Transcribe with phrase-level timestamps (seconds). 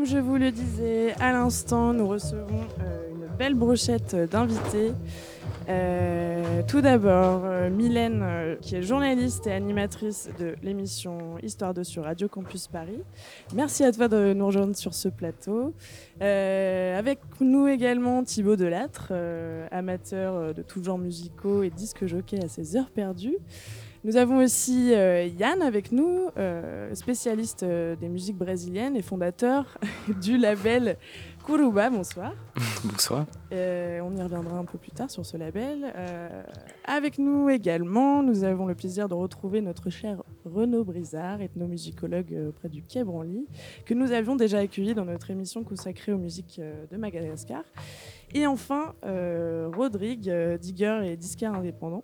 [0.00, 4.92] comme je vous le disais à l'instant, nous recevons euh, une belle brochette d'invités.
[5.68, 12.04] Euh, tout d'abord, euh, Mylène, qui est journaliste et animatrice de l'émission Histoire 2 sur
[12.04, 13.02] Radio Campus Paris.
[13.54, 15.74] Merci à toi de nous rejoindre sur ce plateau.
[16.20, 19.12] Avec nous également Thibaut Delattre,
[19.70, 23.36] amateur de tous genres musicaux et disque jockey à ses heures perdues.
[24.02, 29.78] Nous avons aussi euh, Yann avec nous, euh, spécialiste euh, des musiques brésiliennes et fondateur
[30.22, 30.96] du label
[31.44, 31.90] Kuruba.
[31.90, 32.32] Bonsoir.
[32.84, 33.26] Bonsoir.
[33.52, 35.92] On y reviendra un peu plus tard sur ce label.
[36.86, 42.70] Avec nous également, nous avons le plaisir de retrouver notre cher Renaud Brizard, ethnomusicologue auprès
[42.70, 43.46] du Quai Branly,
[43.84, 47.64] que nous avions déjà accueilli dans notre émission consacrée aux musiques de Madagascar.
[48.32, 48.94] Et enfin,
[49.74, 52.02] Rodrigue, digger et disquaire indépendant,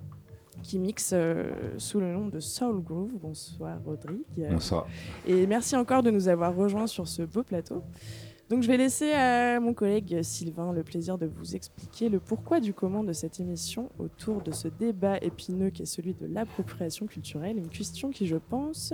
[0.66, 3.12] qui mixe euh, sous le nom de Soul Groove.
[3.22, 4.48] Bonsoir Rodrigue.
[4.50, 4.86] Bonsoir.
[5.26, 7.84] Et merci encore de nous avoir rejoints sur ce beau plateau.
[8.50, 12.60] Donc je vais laisser à mon collègue Sylvain le plaisir de vous expliquer le pourquoi
[12.60, 17.06] du comment de cette émission autour de ce débat épineux qui est celui de l'appropriation
[17.06, 18.92] culturelle, une question qui, je pense,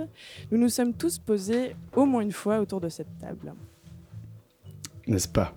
[0.51, 3.53] nous nous sommes tous posés au moins une fois autour de cette table.
[5.05, 5.53] N'est-ce pas?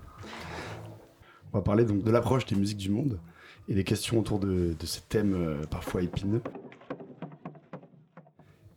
[1.52, 3.18] On va parler donc de l'approche des musiques du monde
[3.68, 6.42] et des questions autour de, ces thèmes euh, parfois épineux.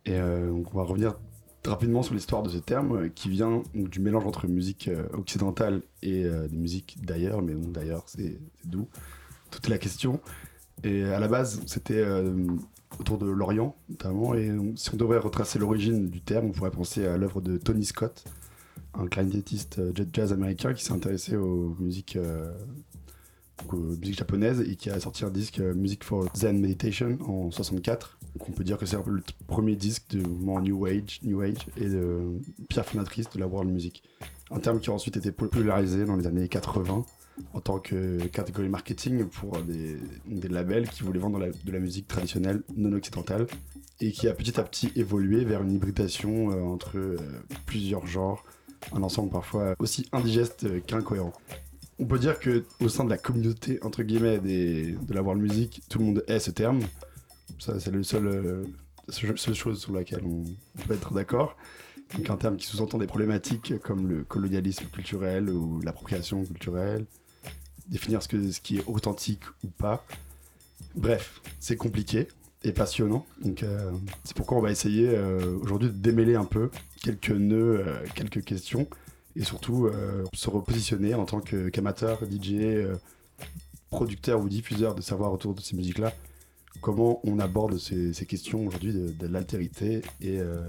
[0.06, 1.20] Et euh, donc on va revenir
[1.66, 5.84] rapidement sur l'histoire de ce terme euh, qui vient du mélange entre musique euh, occidentale
[6.02, 8.88] et euh, des musiques d'ailleurs, mais bon, d'ailleurs c'est d'où
[9.52, 10.20] toute la question.
[10.84, 12.48] Et à la base, c'était euh,
[13.00, 14.34] autour de l'Orient notamment.
[14.34, 17.58] Et euh, si on devrait retracer l'origine du terme, on pourrait penser à l'œuvre de
[17.58, 18.24] Tony Scott,
[18.94, 22.52] un clarinettiste euh, jazz américain qui s'est intéressé aux musiques, euh,
[23.62, 27.18] donc aux musiques japonaises et qui a sorti un disque euh, Music for Zen Meditation
[27.28, 28.18] en 64.
[28.36, 31.68] Donc on peut dire que c'est le premier disque du mouvement New Age, New Age
[31.78, 32.40] et de
[32.70, 34.04] pierre fondatrice de la world music.
[34.52, 37.06] Un terme qui a ensuite été popularisé dans les années 80
[37.54, 39.98] en tant que catégorie marketing pour des,
[40.50, 43.48] labels qui voulaient vendre de la, musique traditionnelle non occidentale
[44.02, 47.18] et qui a petit à petit évolué vers une hybridation euh, entre euh,
[47.66, 48.44] plusieurs genres,
[48.94, 51.34] un ensemble parfois aussi indigeste euh, qu'incohérent.
[52.00, 55.82] On peut dire que au sein de la communauté entre guillemets de la world music,
[55.90, 56.80] tout le monde hait ce terme.
[57.60, 58.64] Ça, c'est le seul, euh,
[59.10, 60.46] seule chose sur laquelle on,
[60.88, 61.58] peut être d'accord.
[62.16, 67.06] Donc un terme qui sous-entend des problématiques comme le colonialisme culturel ou l'appropriation culturelle,
[67.88, 68.30] définir ce,
[68.62, 70.06] qui est authentique ou pas.
[70.96, 72.30] Bref, c'est compliqué
[72.64, 73.26] et passionnant.
[73.44, 73.92] Donc euh,
[74.24, 76.72] c'est pourquoi on va essayer euh, aujourd'hui de démêler un peu
[77.04, 78.88] quelques nœuds, quelques questions
[79.40, 82.96] et surtout euh, se repositionner en tant qu'amateur, DJ, euh,
[83.90, 86.14] producteur ou diffuseur de savoir autour de ces musiques-là.
[86.82, 90.62] Comment on aborde ces, ces questions aujourd'hui de, de l'altérité et, euh,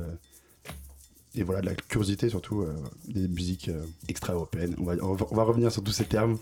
[1.35, 2.65] et voilà, de la curiosité surtout
[3.09, 3.71] des musiques
[4.09, 4.75] extra-européennes.
[4.79, 6.39] On va, on, va, on va revenir sur tous ces termes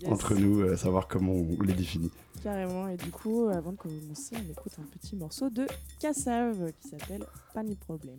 [0.00, 2.10] Yes, entre nous, savoir comment on les définit.
[2.42, 2.88] Carrément.
[2.88, 5.64] Et du coup, avant de commencer, on écoute un petit morceau de
[6.00, 8.18] Kassav qui s'appelle Pas ni problème.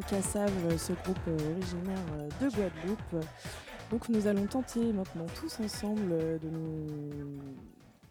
[0.00, 1.98] Cassav, ce groupe originaire
[2.40, 3.26] de Guadeloupe.
[3.90, 6.10] Donc nous allons tenter maintenant tous ensemble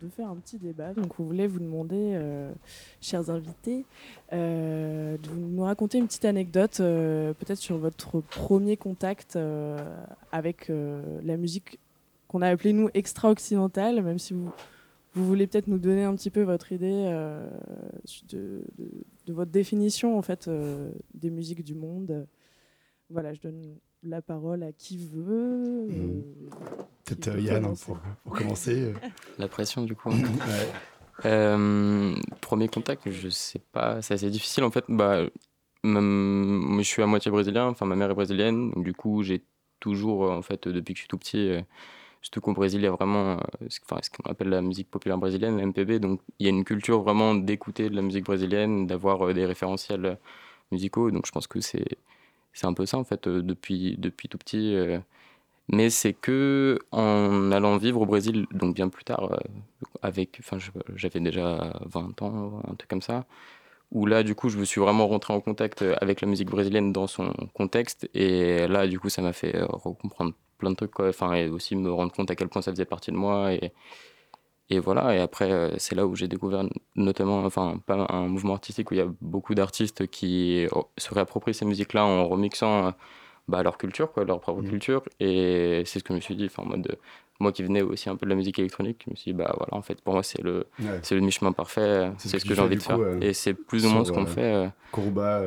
[0.01, 0.93] de faire un petit débat.
[0.93, 2.51] Donc, on voulait vous demander, euh,
[3.01, 3.85] chers invités,
[4.33, 9.37] euh, de nous raconter une petite anecdote, euh, peut-être sur votre premier contact
[10.31, 11.79] avec la musique
[12.27, 14.51] qu'on a appelée nous extra-occidentale, même si vous,
[15.13, 17.03] vous voulez peut-être nous donner un petit peu votre idée
[18.29, 20.49] de, de, votre définition en fait
[21.13, 22.25] des musiques du monde.
[23.09, 25.87] Voilà, je donne la parole à qui veut.
[25.87, 26.23] Mmh.
[27.05, 28.93] Peut-être Yann hein, pour, pour, commencer.
[29.37, 30.11] La pression du coup.
[31.25, 34.85] Euh, premier contact, je sais pas, c'est assez difficile en fait.
[34.89, 35.25] Bah,
[35.83, 39.43] je suis à moitié brésilien, enfin ma mère est brésilienne, donc du coup j'ai
[39.79, 41.51] toujours euh, en fait depuis que je suis tout petit.
[42.21, 43.37] Euh, surtout qu'au Brésil, il y a vraiment
[43.83, 45.99] enfin, ce qu'on appelle la musique populaire brésilienne, la MPB.
[45.99, 50.17] Donc, il y a une culture vraiment d'écouter de la musique brésilienne, d'avoir des référentiels
[50.71, 51.11] musicaux.
[51.11, 51.85] Donc, je pense que c'est
[52.63, 54.75] un peu ça en fait euh, depuis, depuis tout petit.
[54.75, 54.99] Euh.
[55.69, 59.37] mais c'est que en allant vivre au Brésil, donc bien plus tard, euh,
[60.01, 60.41] avec,
[60.95, 63.25] j'avais déjà 20 ans, un truc comme ça,
[63.91, 66.91] où là du coup je me suis vraiment rentré en contact avec la musique brésilienne
[66.91, 71.09] dans son contexte et là du coup ça m'a fait comprendre plein de trucs quoi,
[71.09, 73.73] enfin et aussi me rendre compte à quel point ça faisait partie de moi et
[74.71, 76.63] et voilà, et après, euh, c'est là où j'ai découvert
[76.95, 80.65] notamment, enfin, pas un mouvement artistique où il y a beaucoup d'artistes qui
[80.97, 82.91] se réapproprient ces musiques-là en remixant euh,
[83.49, 84.69] bah, leur culture, quoi, leur propre mmh.
[84.69, 85.03] culture.
[85.19, 86.97] Et c'est ce que je me suis dit, en mode,
[87.41, 89.53] moi qui venais aussi un peu de la musique électronique, je me suis dit, bah
[89.57, 90.67] voilà, en fait, pour moi, c'est le,
[91.01, 92.99] c'est le mi-chemin parfait, c'est ce que, j'ai envie de faire.
[93.21, 94.69] et c'est plus ou moins ce qu'on fait.
[94.93, 95.41] Kuruba.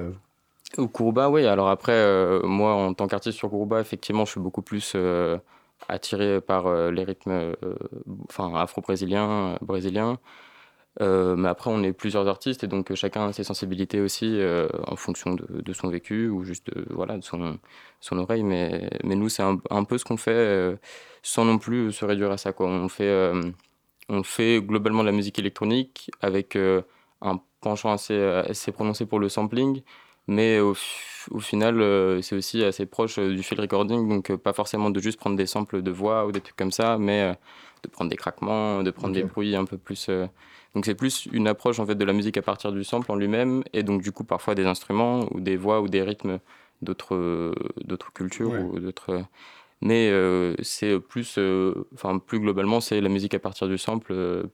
[0.78, 1.46] Ou Kuruba, oui.
[1.46, 4.94] Alors après, moi, en tant qu'artiste sur Kuruba, effectivement, je suis beaucoup plus
[5.88, 7.54] attiré par euh, les rythmes euh,
[8.28, 10.18] enfin, afro-brésiliens, brésiliens.
[11.00, 14.40] Euh, mais après, on est plusieurs artistes et donc chacun a ses sensibilités aussi
[14.86, 17.58] en fonction de, de, son vécu ou juste de, voilà, de son,
[18.00, 18.42] son oreille.
[18.44, 20.76] Mais, mais nous, c'est un, un, peu ce qu'on fait
[21.22, 22.52] sans non plus se réduire à ça.
[22.52, 22.68] Quoi.
[22.68, 23.32] On, fait,
[24.08, 29.28] on fait globalement de la musique électronique avec un penchant assez, assez prononcé pour le
[29.28, 29.82] sampling,
[30.26, 30.74] mais au,
[31.30, 34.90] au final, euh, c'est aussi assez proche euh, du field recording, donc euh, pas forcément
[34.90, 37.34] de juste prendre des samples de voix ou des trucs comme ça, mais
[37.82, 40.10] de prendre des craquements, de prendre des bruits un peu plus.
[40.74, 43.16] Donc c'est plus une approche en fait de la musique à partir du sample en
[43.16, 46.38] lui-même, et donc du coup parfois des instruments ou des voix ou des rythmes
[46.82, 47.54] d'autres
[47.84, 49.24] d'autres cultures ou d'autres.
[49.80, 50.10] Mais
[50.62, 51.38] c'est plus,
[51.94, 54.48] enfin plus globalement, c'est la musique à partir du sample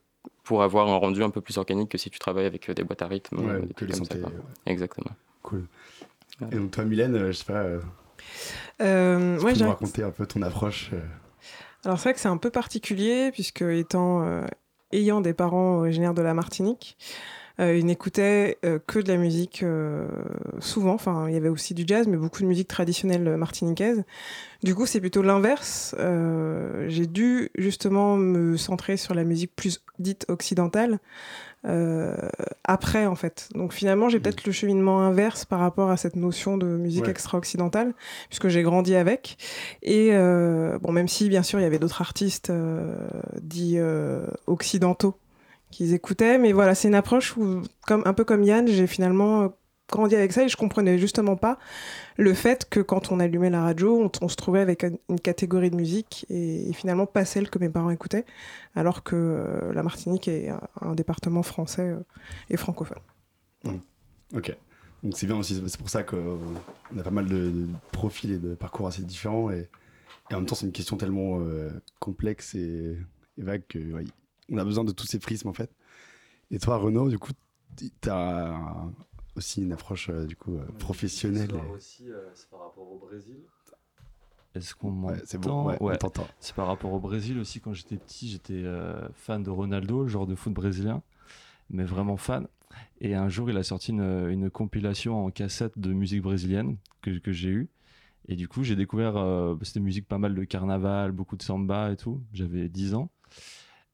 [0.45, 3.03] pour avoir un rendu un peu plus organique que si tu travailles avec des boîtes
[3.03, 3.39] à rythme.
[3.39, 4.21] Ouais, que les synthés,
[4.67, 5.12] Exactement.
[5.43, 5.65] Cool.
[6.53, 7.81] Et donc toi, Mylène, euh, je sais pas, euh,
[8.81, 10.91] euh, tu peux nous raconter un peu ton approche
[11.85, 14.43] Alors c'est vrai que c'est un peu particulier, puisque étant,
[14.92, 16.97] ayant des parents originaires de la Martinique,
[17.59, 19.64] euh, ils n'écoutaient que de la musique
[20.61, 20.94] souvent.
[20.94, 24.02] Enfin, il y avait aussi du jazz, mais beaucoup de musique traditionnelle martiniquaise.
[24.62, 25.94] Du coup, c'est plutôt l'inverse.
[26.88, 31.00] J'ai dû justement me centrer sur la musique plus dite occidentale,
[31.67, 32.17] euh,
[32.64, 33.50] après en fait.
[33.55, 34.23] Donc finalement j'ai mm.
[34.23, 37.93] peut-être le cheminement inverse par rapport à cette notion de musique extra-occidentale,
[38.29, 39.37] puisque j'ai grandi avec.
[39.83, 42.95] Et euh, bon, même si bien sûr il y avait d'autres artistes euh,
[43.43, 43.79] dits
[44.47, 45.17] occidentaux
[45.71, 49.52] qu'ils écoutaient, mais voilà, c'est une approche où, comme, un peu comme Yann, j'ai finalement
[49.90, 51.59] grandi avec ça et je comprenais justement pas
[52.16, 55.76] le fait que quand on allumait la radio, on, se trouvait avec une catégorie de
[55.76, 58.26] musique et, finalement pas celle que mes parents écoutaient,
[58.75, 62.00] alors que euh, la Martinique est un, département français euh,
[62.50, 62.99] et francophone.
[63.64, 63.76] Mmh.
[64.37, 64.56] Ok.
[65.02, 66.38] Donc c'est bien aussi, c'est pour ça qu'on
[66.99, 69.68] a pas mal de, profils et de parcours assez différents et,
[70.30, 72.97] en même temps c'est une question tellement euh, complexe et,
[73.38, 75.70] vague qu'on a besoin de tous ces prismes en fait.
[76.50, 77.32] Et toi Renaud, du coup,
[77.76, 78.54] tu as
[79.40, 81.50] aussi une approche euh, du coup euh, professionnelle.
[81.75, 83.40] aussi, euh, c'est par rapport au Brésil.
[84.54, 85.99] Est-ce qu'on m'entend C'est bon, ouais,
[86.40, 87.61] C'est par rapport au Brésil aussi.
[87.61, 88.64] Quand j'étais petit, j'étais
[89.14, 91.02] fan de Ronaldo, le genre de foot brésilien,
[91.70, 92.49] mais vraiment fan.
[93.00, 97.16] Et un jour, il a sorti une, une compilation en cassette de musique brésilienne que,
[97.18, 97.68] que j'ai eue.
[98.26, 99.14] Et du coup, j'ai découvert,
[99.62, 102.20] c'était musique pas mal de carnaval, beaucoup de samba et tout.
[102.32, 103.09] J'avais 10 ans.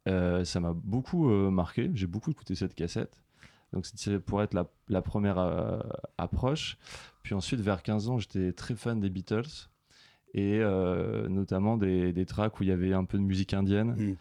[0.06, 1.90] ça m'a beaucoup marqué.
[1.92, 3.14] J'ai beaucoup écouté cette cassette.
[3.72, 4.54] Donc c'est pour être
[4.88, 5.80] la, première euh,
[6.18, 6.78] approche.
[7.22, 9.68] Puis ensuite, vers 15 ans, j'étais très fan des Beatles
[10.34, 13.94] et euh, notamment des, des, tracks où il y avait un peu de musique indienne.
[13.96, 14.16] Mm.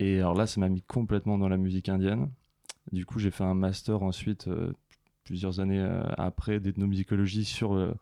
[0.00, 2.30] Et alors là, ça m'a mis complètement dans la musique indienne.
[2.92, 4.72] Du coup, j'ai fait un master ensuite, euh,
[5.24, 5.82] plusieurs années
[6.18, 7.94] après, d'ethnomusicologie sur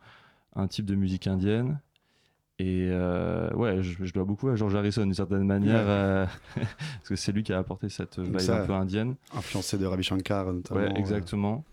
[0.56, 1.78] un type de musique indienne.
[2.62, 7.16] Et euh, ouais, je, dois beaucoup à George Harrison d'une certaine manière, euh, parce que
[7.16, 9.16] c'est lui qui a apporté cette vibe un peu indienne.
[9.34, 10.80] Influencé de Ravi Shankar notamment.
[10.80, 11.64] Ouais, exactement.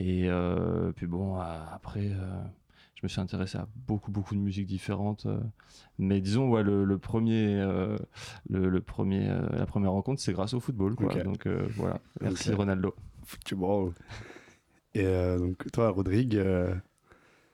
[0.00, 2.10] Et euh, puis bon, après,
[2.96, 5.26] je me suis intéressé à beaucoup, beaucoup de musiques différentes.
[5.26, 5.38] euh.
[6.00, 7.96] mais disons, ouais, le, le premier, euh,
[8.50, 10.96] le, le premier, euh, la première rencontre, c'est grâce au football.
[10.96, 11.14] Quoi.
[11.22, 12.56] Donc euh, voilà, merci Ok.
[12.56, 12.96] Ronaldo.
[13.24, 13.92] Football.
[14.94, 16.74] Et euh, donc, toi, Rodrigue, euh,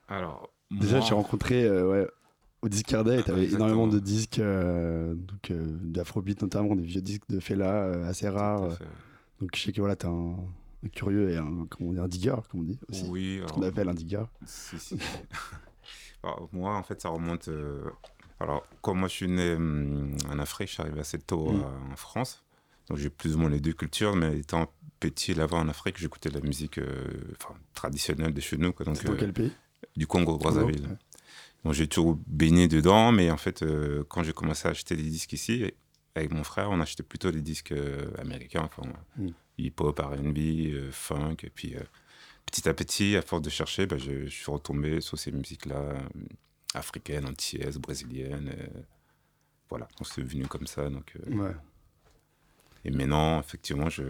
[0.09, 2.09] Alors, déjà, as rencontré euh, ouais,
[2.63, 3.67] au Discard Day, tu avais Exactement.
[3.69, 8.29] énormément de disques, euh, donc euh, d'afrobeat notamment, des vieux disques de Fela euh, assez
[8.29, 8.79] rares.
[9.41, 10.37] Donc, je sais que voilà, tu un,
[10.85, 13.05] un curieux et un, comment dit, un digger, comme on dit aussi.
[13.09, 14.25] Oui, Ce alors, qu'on appelle un digger.
[14.47, 14.97] si, si.
[16.23, 17.49] Alors, moi, en fait, ça remonte.
[18.39, 21.65] Alors, comme moi, je suis né hum, en Afrique, je suis arrivé assez tôt Mm.
[21.93, 22.45] en France.
[22.89, 26.29] Donc, j'ai plus ou moins les deux cultures, mais étant petit là-bas en Afrique, j'écoutais
[26.31, 26.79] de la musique
[27.75, 28.73] traditionnelle de chez nous.
[28.73, 28.85] quoi.
[28.87, 29.53] Donc, dans quel pays?
[29.97, 30.77] du Congo, Brazzaville.
[30.83, 30.97] Congo, ouais.
[31.65, 35.03] Donc, j'ai toujours baigné dedans, mais en fait, euh, quand j'ai commencé à acheter des
[35.05, 35.73] disques ici,
[36.15, 38.83] avec mon frère, on achetait plutôt des disques euh, américains, enfin,
[39.17, 39.29] Mm.
[39.59, 41.37] hip-hop, RB, euh, funk.
[41.45, 41.77] Et puis,
[42.47, 45.95] petit à petit, à force de chercher, bah, je, je suis retombé sur ces musiques-là,
[46.75, 48.55] africaines, antillaises, brésiliennes.
[49.71, 50.91] voilà, donc c'est venu comme ça.
[50.91, 51.55] Donc, Ouais.
[52.85, 54.03] et maintenant, effectivement, je,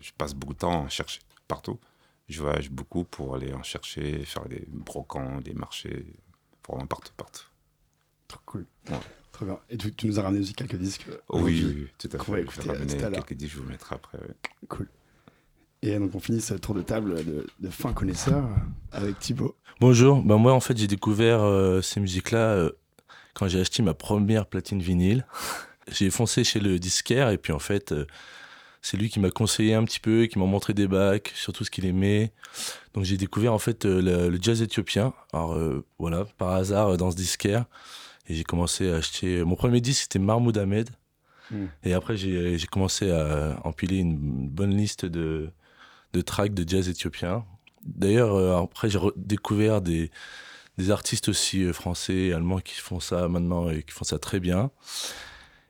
[0.00, 1.78] je passe beaucoup de temps à chercher partout.
[2.28, 6.06] Je voyage beaucoup pour aller en chercher, faire des brocants, des marchés,
[6.68, 7.44] vraiment partout, partout.
[8.28, 8.66] Trop cool.
[8.90, 8.96] Ouais.
[9.32, 9.58] Trop bien.
[9.70, 11.06] Et tu, tu nous as ramené aussi quelques disques.
[11.08, 12.46] euh, Oh, oui, oui, oui, tout à fait.
[12.50, 13.24] Je vais ramener tout à l'heure.
[13.24, 14.18] quelques disques, je vous mettrai après.
[14.18, 14.34] ouais.
[14.68, 14.88] Cool.
[15.82, 18.48] Et donc on finit ce tour de table de, de fin connaisseur
[18.90, 19.54] avec Thibaut.
[19.78, 22.72] Bonjour, ben moi en fait j'ai découvert euh, ces musiques-là euh,
[23.34, 25.26] quand j'ai acheté ma première platine vinyle.
[25.88, 28.06] j'ai foncé chez le disquaire et puis en fait euh,
[28.86, 31.64] c'est lui qui m'a conseillé un petit peu, qui m'a montré des bacs sur tout
[31.64, 32.30] ce qu'il aimait.
[32.94, 35.12] Donc j'ai découvert en fait euh, le, le jazz éthiopien.
[35.32, 37.64] Alors euh, voilà, par hasard euh, dans ce disquaire.
[38.28, 39.42] Et j'ai commencé à acheter...
[39.42, 40.90] Mon premier disque c'était Mahmoud Ahmed.
[41.50, 41.64] Mm.
[41.82, 45.50] Et après j'ai j'ai commencé à empiler une bonne liste de,
[46.12, 47.44] de tracks de jazz éthiopien.
[47.84, 50.10] D'ailleurs, euh, après, j'ai découvert des,
[50.78, 54.18] des artistes aussi euh, français et allemands qui font ça maintenant et qui font ça
[54.18, 54.70] très bien.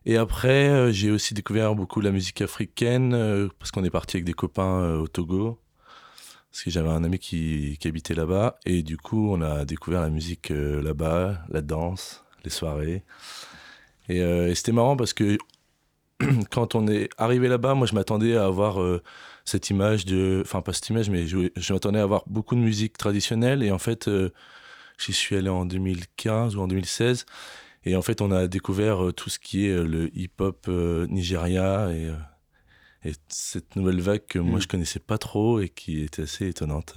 [0.08, 4.16] Et après, euh, j'ai aussi découvert beaucoup la musique africaine euh, parce qu'on est parti
[4.16, 5.58] avec des copains euh, au Togo.
[6.52, 8.56] Parce que j'avais un ami qui, habitait là-bas.
[8.64, 13.04] Et du coup, on a découvert la musique là-bas, la danse, les soirées.
[14.08, 15.36] Et, c'était marrant parce que
[16.50, 18.78] quand on est arrivé là-bas, moi, je m'attendais à avoir
[19.44, 20.40] cette image de.
[20.46, 23.62] Enfin, pas cette image, mais je, m'attendais à avoir beaucoup de musique traditionnelle.
[23.62, 24.08] Et en fait,
[24.96, 27.26] j'y suis allé en 2015 ou en 2016.
[27.88, 31.06] Et en fait, on a découvert euh, tout ce qui est euh, le hip-hop euh,
[31.06, 32.12] Nigeria et,
[33.08, 34.62] et cette nouvelle vague que moi Mm.
[34.62, 36.96] je connaissais pas trop et qui était assez étonnante.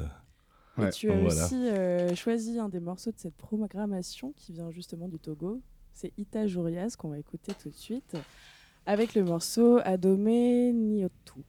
[0.78, 1.46] Et Ouais, tu as voilà.
[1.46, 5.62] aussi euh, choisi un des morceaux de cette programmation qui vient justement du Togo.
[5.94, 8.16] C'est Ita Jurias qu'on va écouter tout de suite
[8.86, 10.24] avec le morceau Adome
[10.74, 11.44] Niotu.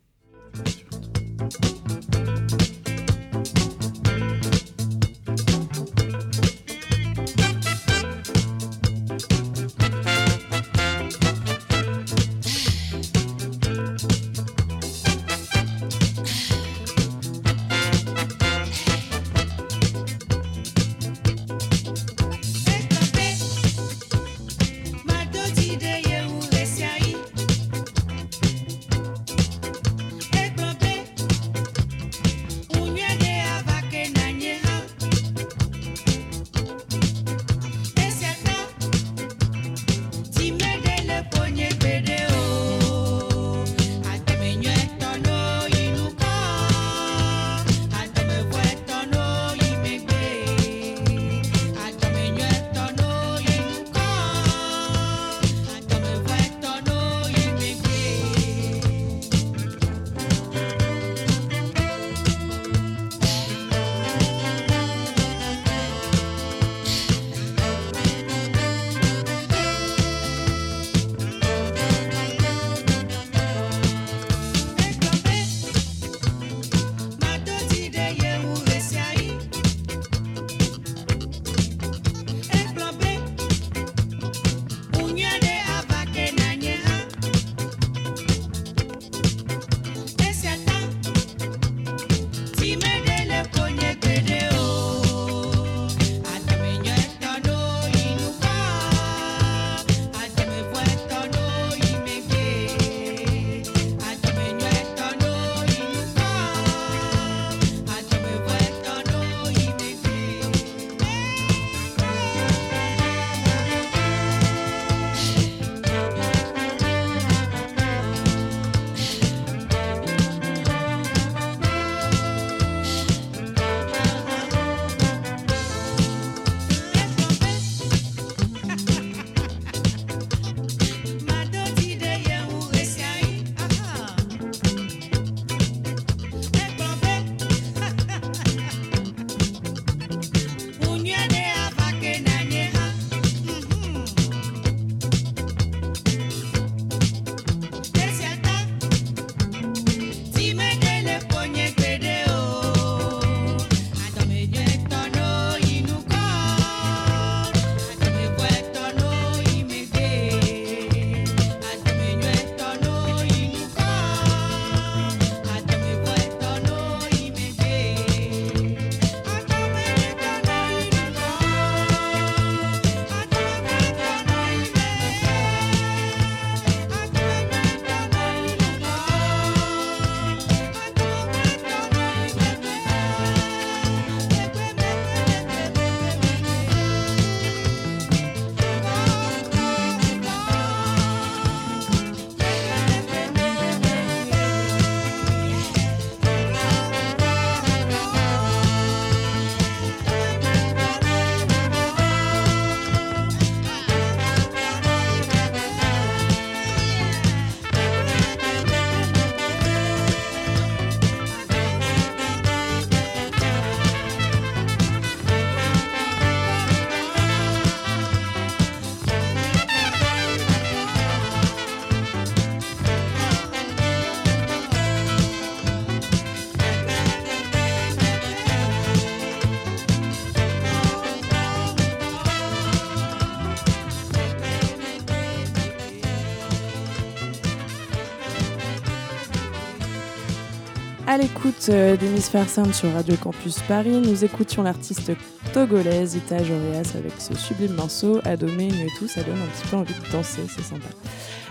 [241.50, 244.00] L'écoute euh, Miss Sound sur Radio Campus Paris.
[244.00, 245.10] Nous écoutions l'artiste
[245.52, 249.08] togolaise Ita Joreas avec ce sublime morceau Adomé tout.
[249.08, 250.86] Ça donne un petit peu envie de danser, c'est sympa.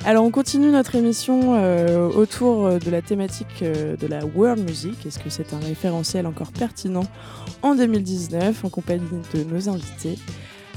[0.06, 5.06] Alors on continue notre émission euh, autour de la thématique euh, de la world music.
[5.06, 7.06] Est-ce que c'est un référentiel encore pertinent
[7.62, 10.18] en 2019 en compagnie de nos invités?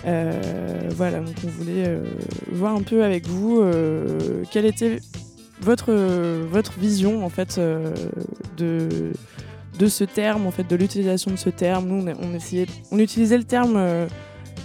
[0.05, 1.97] Voilà, donc on voulait
[2.51, 3.63] voir un peu avec vous
[4.51, 4.99] quelle était
[5.63, 7.95] votre, votre vision en fait euh,
[8.57, 9.13] de,
[9.79, 11.87] de ce terme, en fait, de l'utilisation de ce terme.
[11.87, 14.07] Nous, on, essayait, on utilisait le terme euh,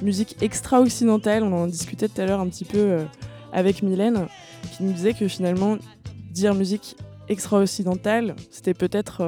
[0.02, 1.44] musique extra-occidentale.
[1.44, 3.04] On en discutait tout à l'heure un petit peu euh,
[3.54, 4.28] avec Mylène,
[4.76, 5.78] qui nous disait que finalement,
[6.32, 6.98] dire musique
[7.30, 9.28] extra-occidentale, c'était peut-être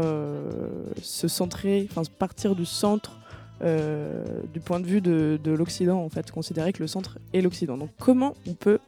[1.01, 3.19] se centrer, enfin partir du centre
[3.62, 7.77] du point de vue de, de l'Occident, en fait, considérer que le centre est l'Occident.
[7.77, 8.79] Donc comment on peut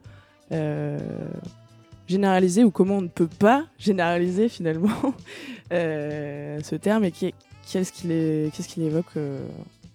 [2.12, 4.90] généraliser ou comment on ne peut pas généraliser finalement
[5.74, 9.46] euh, ce terme et qu'est-ce qu'il qu'est-ce qu'il évoque euh,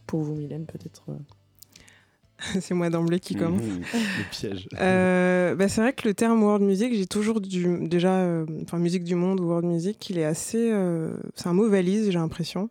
[0.07, 1.15] pour vous, Mylène, peut-être euh
[2.61, 3.63] C'est moi d'emblée qui commence.
[3.63, 4.69] Mmh, le piège.
[5.59, 9.15] bah, c'est vrai que le terme world music, j'ai toujours du, déjà, enfin musique du
[9.15, 10.71] monde ou world music, il est assez,
[11.35, 12.69] c'est un mot valise, j'ai l'impression.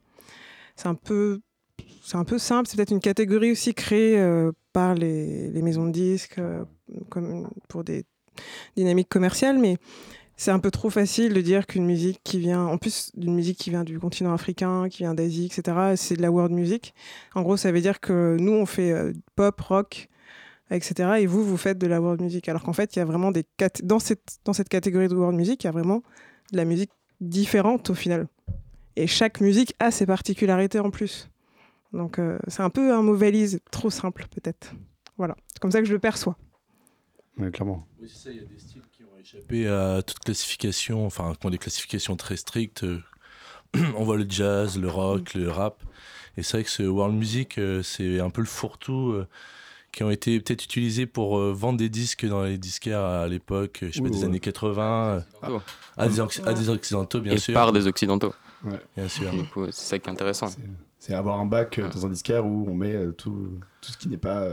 [0.75, 1.39] C'est un peu,
[2.03, 2.69] c'est un peu simple.
[2.69, 4.23] C'est peut-être une catégorie aussi créée
[4.71, 6.39] par les, les, maisons de disques,
[7.09, 8.05] comme pour des
[8.75, 9.77] dynamique commerciale, mais
[10.37, 13.57] c'est un peu trop facile de dire qu'une musique qui vient, en plus d'une musique
[13.57, 16.93] qui vient du continent africain, qui vient d'Asie, etc., c'est de la world music.
[17.35, 20.09] En gros, ça veut dire que nous, on fait euh, pop, rock,
[20.71, 22.49] etc., et vous, vous faites de la world music.
[22.49, 23.45] Alors qu'en fait, il y a vraiment des
[23.83, 26.03] dans cette dans cette catégorie de world music, il y a vraiment
[26.51, 28.27] de la musique différente au final.
[28.97, 31.29] Et chaque musique a ses particularités en plus.
[31.93, 34.73] Donc euh, c'est un peu un mot valise trop simple peut-être.
[35.17, 36.37] Voilà, c'est comme ça que je le perçois.
[37.37, 37.85] Oui, clairement.
[38.01, 41.33] Oui, c'est ça, il y a des styles qui ont échappé à toute classification, enfin,
[41.39, 42.85] qui ont des classifications très strictes.
[43.97, 45.83] On voit le jazz, le rock, le rap.
[46.37, 49.27] Et c'est vrai que ce world music, euh, c'est un peu le fourre-tout euh,
[49.91, 53.79] qui ont été peut-être utilisés pour euh, vendre des disques dans les disquaires à l'époque,
[53.81, 55.23] je sais pas, des années 80,
[55.97, 57.53] à, des occidentaux, bien Et sûr.
[57.53, 58.33] par des occidentaux.
[58.63, 58.79] Ouais.
[58.97, 59.31] Bien sûr.
[59.71, 60.47] c'est ça qui est intéressant.
[60.99, 64.17] C'est avoir un bac dans un disquaire où on met tout, tout ce qui n'est
[64.17, 64.49] pas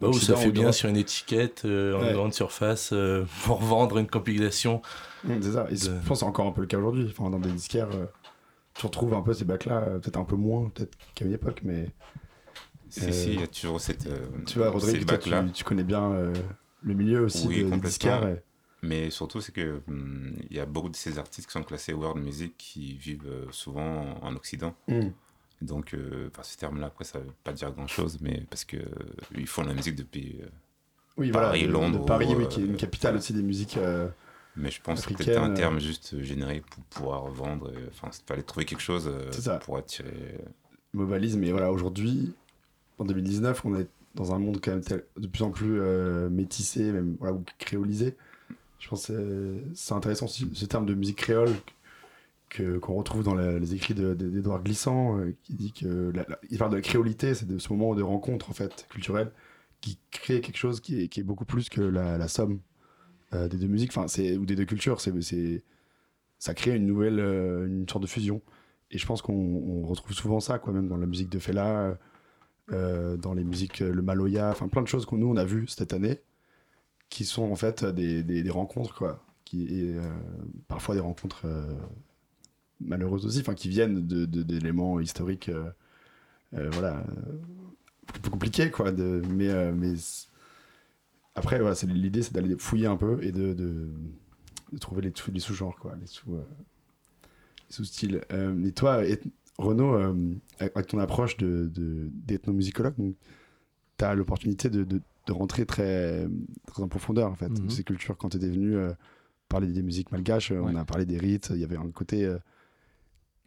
[0.00, 4.06] bah, ça fait bien sur une étiquette euh, en grande surface euh, pour vendre une
[4.06, 4.82] compilation.
[5.24, 5.66] Mmh, c'est ça.
[5.70, 7.06] Et je pense que c'est encore un peu le cas aujourd'hui.
[7.10, 8.06] Enfin, dans des disquaires, euh,
[8.74, 11.90] tu retrouves un peu ces bacs-là, peut-être un peu moins peut-être qu'à une époque, mais.
[12.88, 14.08] Si, si, il y a toujours cette.
[14.46, 16.32] tu vois, Rodrigue, toi, tu, tu, connais bien
[16.82, 18.36] le milieu aussi oui, des disquaires.
[18.82, 21.92] Mais surtout, c'est qu'il hum, il y a beaucoup de ces artistes qui sont classés
[21.92, 24.74] world music qui vivent souvent en Occident.
[24.86, 25.08] Mmh.
[25.62, 29.62] Donc, euh, ce terme-là, après, ça veut pas dire grand-chose, mais parce que euh, font
[29.62, 30.46] la musique depuis euh,
[31.16, 32.04] oui, Paris, voilà, Londres.
[32.04, 33.78] Paris, oui, qui est une capitale aussi des musiques.
[34.54, 37.72] mais je pense que c'était un terme juste généré pour pouvoir vendre.
[37.88, 39.10] Enfin, il fallait trouver quelque chose
[39.62, 40.38] pour attirer.
[40.92, 42.34] Mobilisme, mais voilà, aujourd'hui,
[42.98, 44.82] en 2019, on est dans un monde quand même
[45.16, 45.80] de plus en plus
[46.30, 48.14] métissé, même voilà, ou créolisé.
[48.78, 51.52] Je pense que c'est intéressant ce terme de musique créole
[52.54, 56.12] qu'on retrouve dans les écrits d'Edouard Glissant, euh, qui dit que
[56.50, 59.32] il parle de la créolité, c'est de ce moment de rencontre en fait culturelle
[59.80, 62.60] qui crée quelque chose qui est, beaucoup plus que la, somme
[63.34, 64.06] euh, des deux musiques, enfin
[64.38, 65.62] ou des deux cultures, c'est
[66.38, 68.42] ça crée une nouvelle, euh, une sorte de fusion.
[68.90, 71.98] Et je pense qu'on retrouve souvent ça, quoi, même dans la musique de Fela,
[72.70, 75.92] dans les musiques, le Maloya, enfin plein de choses que nous on a vu cette
[75.92, 76.20] année,
[77.08, 79.92] qui sont en fait des, des, rencontres, quoi, qui
[80.68, 81.46] parfois des rencontres
[82.80, 85.70] malheureuses aussi, enfin qui viennent d'éléments de, historiques, euh,
[86.54, 87.04] euh, voilà,
[88.22, 88.92] plus compliqués quoi.
[88.92, 89.94] De, mais, euh, mais
[91.34, 93.88] après, voilà, l'idée, c'est d'aller fouiller un peu et de, de,
[94.80, 96.38] trouver les, les sous-genres, quoi, les sous,
[97.68, 98.22] sous-styles.
[98.64, 99.02] et toi,
[99.58, 100.14] Renaud,
[100.58, 103.14] avec ton approche d'ethnomusicologue, de,
[103.98, 105.00] tu as l'opportunité de, de,
[105.32, 106.26] rentrer très,
[106.66, 108.16] très en profondeur en fait, mm ces cultures.
[108.16, 108.76] Quand tu étais venu
[109.48, 112.30] parler des musiques malgaches, on a parlé des rites, il y avait un côté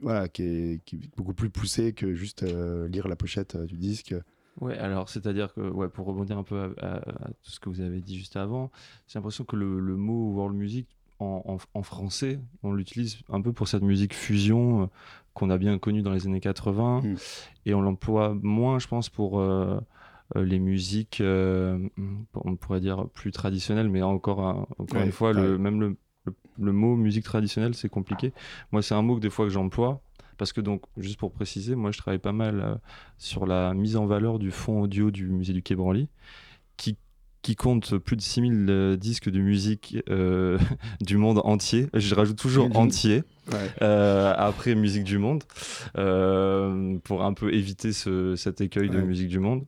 [0.02, 0.82] voilà, qui est,
[1.16, 4.16] beaucoup plus poussé que juste euh, lire la pochette euh, du disque.
[4.62, 7.00] Ouais, alors c'est-à-dire que ouais, pour rebondir un peu à,
[7.44, 8.72] tout ce que vous avez dit juste avant,
[9.08, 10.88] j'ai l'impression que le, mot world music
[11.20, 14.86] en, en, français, on l'utilise un peu pour cette musique fusion euh,
[15.34, 17.16] qu'on a bien connue dans les années 80 hmm.
[17.66, 19.42] et on l'emploie moins, je pense, pour
[20.36, 25.96] les musiques, on pourrait dire plus traditionnelles, mais encore, encore une fois, le, même le
[26.60, 28.34] le, mot musique traditionnelle, c'est compliqué.
[28.72, 30.02] Moi, c'est un mot que des fois que j'emploie.
[30.38, 32.76] Parce que donc, juste pour préciser, moi je travaille pas mal euh,
[33.18, 36.08] sur la mise en valeur du fond audio du musée du Quai Branly,
[36.78, 36.96] qui
[37.42, 40.58] qui compte plus de 6000 euh, disques de musique euh,
[41.02, 41.88] du monde entier.
[41.94, 43.58] Je rajoute toujours entier Ouais.
[43.82, 45.44] euh, après musique du monde
[45.98, 49.66] euh, pour un peu éviter ce- cet écueil de musique du monde.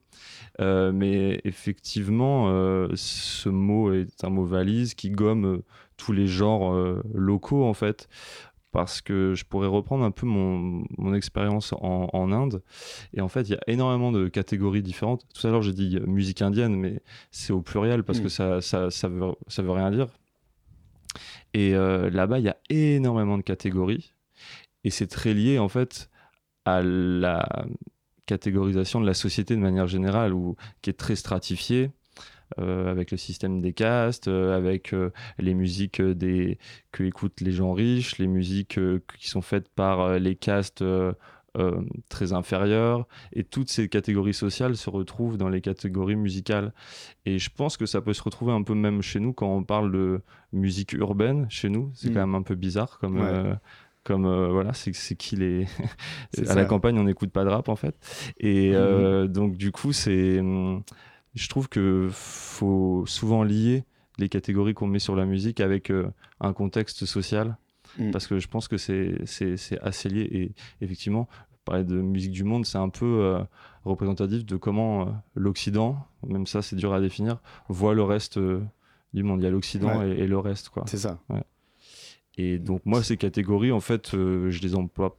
[0.60, 2.48] Mais effectivement,
[2.96, 5.62] ce mot est un mot valise qui gomme
[6.02, 8.10] tous les genres euh, locaux en fait.
[8.72, 12.64] Parce que je pourrais reprendre un peu mon, mon expérience en, en Inde.
[13.14, 15.26] Et en fait, il y a énormément de catégories différentes.
[15.34, 18.24] Tout à l'heure, j'ai dit musique indienne, mais c'est au pluriel parce Mm.
[18.24, 20.08] que ça, ça, ça, veut, ça veut rien dire.
[21.54, 24.14] Et euh, là-bas, il y a énormément de catégories.
[24.86, 26.10] Et c'est très lié, en fait,
[26.64, 27.66] à la
[28.26, 31.92] catégorisation de la société de manière générale, où, qui est très stratifiée,
[32.58, 36.58] avec le système des castes, euh, avec euh, les musiques euh, des,
[36.92, 40.82] que écoutent les gens riches, les musiques euh, qui sont faites par euh, les castes
[40.82, 41.14] euh,
[41.58, 43.08] euh, très inférieures.
[43.34, 46.74] Et toutes ces catégories sociales se retrouvent dans les catégories musicales.
[47.26, 49.64] Et je pense que ça peut se retrouver un peu même chez nous quand on
[49.64, 50.22] parle de
[50.54, 51.92] musique urbaine chez nous.
[51.94, 52.14] C'est Mm.
[52.14, 53.20] quand même un peu bizarre comme.
[53.20, 53.28] Ouais.
[53.28, 53.54] euh,
[54.04, 55.66] comme euh, voilà, c'est c'est qui les.
[56.42, 56.56] À ça.
[56.56, 57.96] la campagne, on n'écoute pas de rap en fait.
[58.40, 58.76] Et Mhm.
[58.78, 60.40] euh, donc, du coup, c'est.
[60.40, 60.82] hum,
[61.36, 62.10] Je trouve que
[62.62, 63.84] faut souvent lier
[64.20, 66.08] les catégories qu'on met sur la musique avec euh,
[66.40, 67.58] un contexte social.
[67.98, 68.12] Mm.
[68.12, 69.18] Parce que je pense que c'est
[69.82, 70.28] assez lié.
[70.32, 70.52] Et
[70.86, 71.28] effectivement,
[71.66, 73.44] parler de musique du monde, c'est un peu euh,
[73.84, 78.62] représentatif de comment euh, l'Occident, même ça c'est dur à définir, voit le reste euh,
[79.14, 79.42] du monde.
[79.42, 80.12] Il y a l'Occident Ouais.
[80.12, 80.70] et, et le reste.
[80.70, 80.84] quoi.
[80.88, 81.20] C'est ça.
[82.38, 85.18] Et donc moi, ces catégories, en fait, je les emploie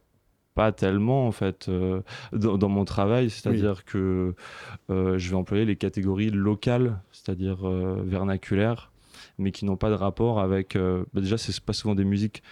[0.55, 4.35] pas tellement en fait euh, dans, dans mon travail, c'est-à-dire que
[4.89, 8.91] euh, je vais employer les catégories locales, c'est-à-dire euh, vernaculaires,
[9.39, 10.75] mais qui n'ont pas de rapport avec.
[10.75, 12.43] euh, bah déjà, c'est pas souvent des musiques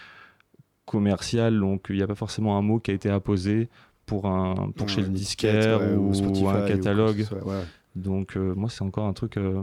[0.84, 3.68] commerciales, donc il n'y a pas forcément un mot qui a été apposé
[4.04, 7.18] pour un pour chez Ouais, le une disquaire ouais, ou, Spotify, un catalogue.
[7.20, 7.62] ce soit, ouais.
[7.94, 9.62] Donc euh, moi, c'est encore un truc euh,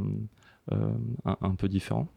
[0.71, 0.75] euh,
[1.25, 2.07] un, un peu différent.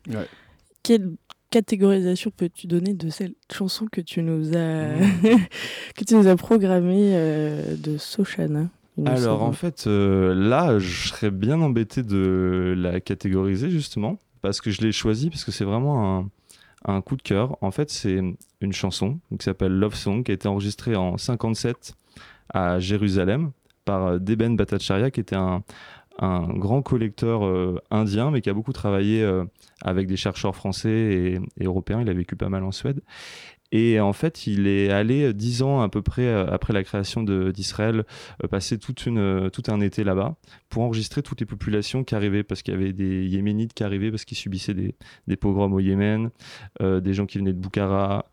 [1.53, 5.21] Catégorisation peux-tu donner de cette chanson que tu nous as, Mmh.
[5.97, 8.69] que tu nous as programmée euh, de Sochana
[9.05, 9.51] Alors semble.
[9.51, 14.81] en fait, euh, là, je serais bien embêté de la catégoriser justement, parce que je
[14.81, 16.31] l'ai choisie, parce que c'est vraiment un,
[16.87, 17.57] un coup de cœur.
[17.61, 18.19] En fait, c'est
[18.61, 21.95] une chanson qui s'appelle Love Song, qui a été enregistrée en 57
[22.53, 23.53] à Jérusalem
[23.85, 25.63] par euh, Deben Bhattacharya, qui était un,
[26.19, 27.43] un grand collecteur
[27.91, 29.45] indien, mais qui a beaucoup travaillé euh,
[29.81, 30.91] avec des chercheurs français
[31.59, 32.01] et, européens.
[32.03, 33.01] Il a vécu pas mal en Suède.
[33.75, 36.85] Et en fait, il est allé euh, dix ans à peu près euh, après la
[36.85, 38.05] création d'Israël,
[38.51, 40.37] passer toute une, tout un été là-bas
[40.69, 44.11] pour enregistrer toutes les populations qui arrivaient, parce qu'il y avait des Yéménites qui arrivaient
[44.11, 46.31] parce qu'ils subissaient des, pogroms au Yémen,
[46.81, 48.27] des gens qui venaient de Boukhara.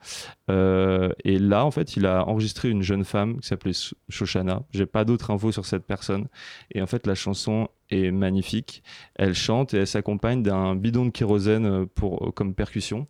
[0.50, 4.64] Euh, et là, en fait, il a enregistré une jeune femme qui s'appelait Sh- Shoshana.
[4.72, 6.28] J'ai pas d'autres infos sur cette personne.
[6.72, 8.84] Et en fait, la chanson est magnifique.
[9.16, 13.08] Elle chante et elle s'accompagne d'un bidon de kérosène euh, pour, comme percussion.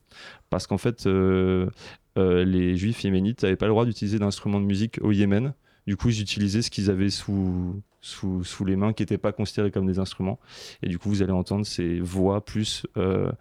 [0.50, 1.70] Parce qu'en fait, euh,
[2.18, 5.54] euh, les juifs yéménites n'avaient pas le droit d'utiliser d'instruments de musique au Yémen.
[5.88, 9.32] Du coup, ils utilisaient ce qu'ils avaient sous, sous, sous les mains, qui n'étaient pas
[9.32, 10.40] considérés comme des instruments.
[10.84, 13.32] Et du coup, vous allez entendre ces voix plus euh,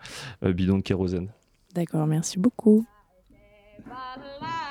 [0.44, 1.28] euh, bidon de kérosène.
[1.74, 2.86] D'accord, merci beaucoup.
[3.86, 4.67] Balla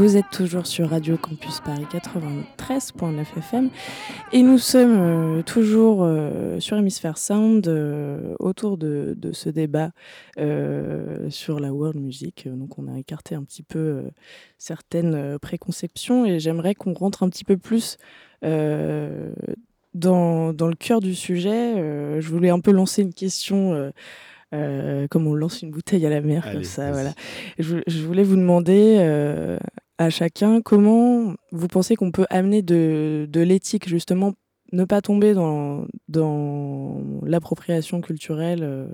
[0.00, 3.68] Vous êtes toujours sur Radio Campus Paris 93.9 FM
[4.32, 9.90] et nous sommes euh, toujours euh, sur Hémisphère Sound euh, autour de, de, ce débat
[11.28, 12.48] sur la world music.
[12.48, 14.04] Donc on a écarté un petit peu
[14.56, 17.98] certaines préconceptions et j'aimerais qu'on rentre un petit peu plus
[18.40, 19.34] dans,
[20.54, 21.74] dans, le cœur du sujet.
[22.20, 23.92] je voulais un peu lancer une question.
[24.50, 27.12] comme on lance une bouteille à la mer, comme ça, voilà.
[27.58, 29.58] Je, je, voulais vous demander
[30.00, 30.62] à chacun.
[30.62, 34.32] Comment vous pensez qu'on peut amener de, l'éthique, justement,
[34.72, 35.86] ne pas tomber dans,
[37.22, 38.86] l'appropriation culturelle euh,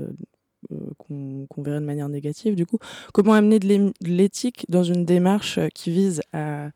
[0.73, 2.79] euh, qu'on verrait de manière négative, du coup?
[3.14, 6.71] Comment amener de l'éthique dans une démarche qui vise à,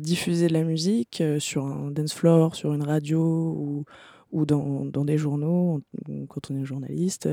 [0.00, 3.84] diffuser de la musique euh, sur un dance floor, sur une radio
[4.32, 5.82] ou, dans, des journaux,
[6.28, 7.28] quand on est journaliste?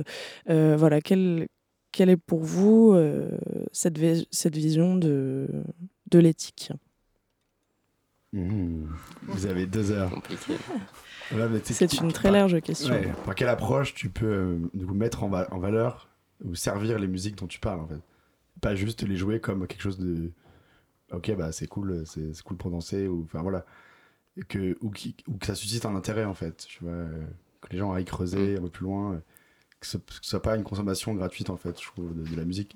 [0.46, 1.48] Voilà, quel,
[1.91, 3.30] quelle est pour vous euh,
[3.71, 3.97] cette,
[4.32, 5.47] cette vision de,
[6.12, 6.71] de l'éthique?
[8.34, 8.86] Mmh.
[9.23, 10.12] Vous avez deux heures.
[11.63, 12.95] C'est une très large question.
[13.26, 16.10] par quelle approche tu peux euh, vous mettre en, en, valeur
[16.43, 18.00] ou servir les musiques dont tu parles en fait?
[18.62, 20.32] Pas juste les jouer comme quelque chose de
[21.12, 23.65] ok bah c'est cool c'est cool pour danser ou enfin voilà
[24.50, 27.26] que ou, qui, ou, que ça suscite un intérêt en fait tu vois euh,
[27.62, 28.58] que les gens aillent creuser mmh.
[28.58, 29.21] un peu plus loin
[29.80, 32.76] que ce, soit pas une consommation gratuite en fait, je trouve, de, la musique.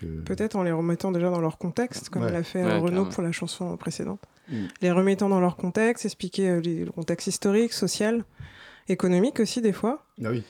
[0.00, 0.06] Que...
[0.22, 3.32] Peut-être en les remettant déjà dans leur contexte, comme l'a fait euh, Renaud pour la
[3.32, 4.20] chanson précédente.
[4.48, 4.64] Mm.
[4.80, 8.24] Les remettant dans leur contexte, expliquer euh, le contexte historique, social,
[8.88, 10.06] économique aussi des fois.
[10.24, 10.42] Ah oui.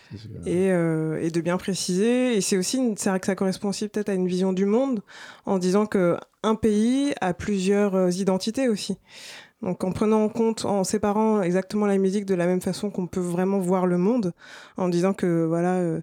[0.47, 2.37] Et, euh, et, de bien préciser.
[2.37, 5.03] Et c'est aussi, c'est vrai que ça correspond aussi peut-être à une vision du monde,
[5.47, 8.99] en disant que un pays a plusieurs identités aussi.
[9.64, 13.07] Donc en prenant en compte, en séparant exactement la musique de la même façon qu'on
[13.07, 14.35] peut vraiment voir le monde,
[14.77, 16.03] en disant que voilà, euh,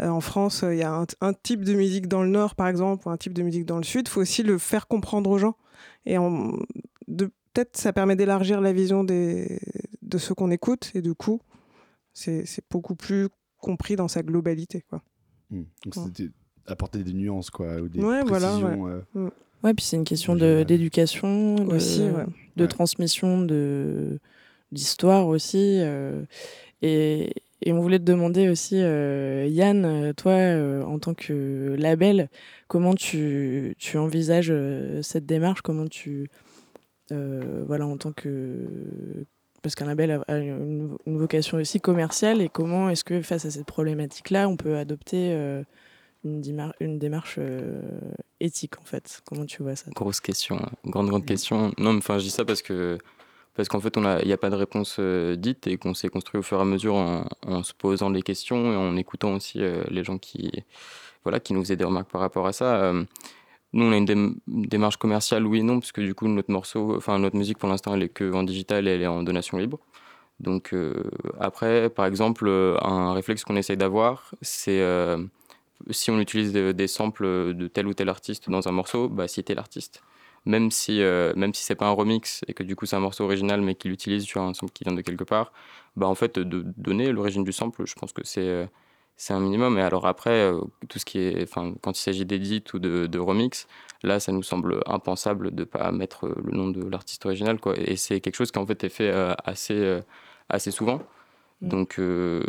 [0.00, 3.06] euh, en France, il y a un, type de musique dans le nord, par exemple,
[3.06, 5.38] ou un type de musique dans le sud, il faut aussi le faire comprendre aux
[5.38, 5.56] gens.
[6.06, 9.60] Et peut-être ça permet d'élargir la vision des,
[10.02, 11.40] de ceux qu'on écoute, et du coup,
[12.12, 14.84] c'est beaucoup plus compris dans sa globalité.
[14.88, 15.02] Quoi.
[15.50, 15.62] Mmh.
[15.84, 16.30] Donc c'était
[16.66, 18.58] apporter des nuances, quoi, ou des ouais, précisions.
[18.60, 19.02] Voilà, ouais.
[19.16, 19.30] Euh, mmh.
[19.64, 22.02] Ouais, puis c'est une question d'éducation, aussi,
[22.56, 24.18] de, transmission de
[24.70, 25.78] d'histoire aussi.
[25.80, 26.22] Euh,
[26.82, 30.34] et, et, on voulait te demander aussi, euh, Yann, euh, toi,
[30.86, 32.28] en tant que label,
[32.68, 34.52] comment tu, tu envisages
[35.02, 35.62] cette démarche?
[35.62, 36.30] Comment tu.
[37.10, 38.66] voilà, en tant que.
[39.62, 43.50] Parce qu'un label a une, une, vocation aussi commerciale, et comment est-ce que face à
[43.50, 45.36] cette problématique-là, on peut adopter
[46.24, 47.80] une, une démarche euh,
[48.40, 51.72] éthique en fait Comment tu vois ça Grosse question, grande grande question.
[51.78, 52.98] Non, mais enfin je dis ça parce que
[53.54, 56.08] parce qu'en fait il n'y a, a, pas de réponse euh, dite et qu'on s'est
[56.08, 59.62] construit au fur et à mesure en, se posant des questions et en écoutant aussi
[59.62, 60.50] euh, les gens qui
[61.24, 62.92] voilà qui nous faisaient des remarques par rapport à ça.
[63.72, 66.96] nous on a une, démarche commerciale oui et non parce que du coup notre morceau,
[66.96, 69.58] enfin notre musique pour l'instant elle est que en digital et elle est en donation
[69.58, 69.78] libre.
[70.40, 70.72] Donc
[71.40, 72.48] après, par exemple,
[72.80, 74.80] un réflexe qu'on essaye d'avoir, c'est
[75.90, 79.54] si on utilise des, samples de tel ou tel artiste dans un morceau, bah, citer
[79.54, 80.02] l'artiste.
[80.46, 83.00] Même si, euh, même si c'est pas un remix et que du coup c'est un
[83.00, 85.52] morceau original mais qu'il utilise sur un sample qui vient de quelque part,
[85.96, 88.66] bah en fait de donner l'origine du sample, je pense que c'est euh,
[89.16, 89.78] c'est un minimum.
[89.78, 93.18] Et alors après, euh, tout ce qui est, quand il s'agit d'édit ou de, de,
[93.18, 93.66] remix,
[94.04, 97.74] là, ça nous semble impensable de pas mettre le nom de l'artiste original, quoi.
[97.78, 99.10] Et c'est quelque chose qui en fait est fait
[99.44, 100.00] assez,
[100.48, 101.02] assez souvent.
[101.60, 101.68] Mm.
[101.68, 102.42] Donc, euh,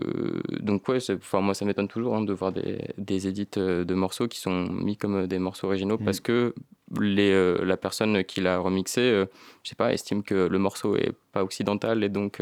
[0.60, 3.94] donc ouais, enfin, moi ça m'étonne toujours hein, de voir des, des édits euh, de
[3.94, 6.06] morceaux qui sont mis comme des morceaux originaux mm.
[6.06, 6.54] parce que
[7.00, 9.26] les, la personne qui l'a remixé,
[9.64, 12.42] je sais pas, estime que le morceau est pas occidental et donc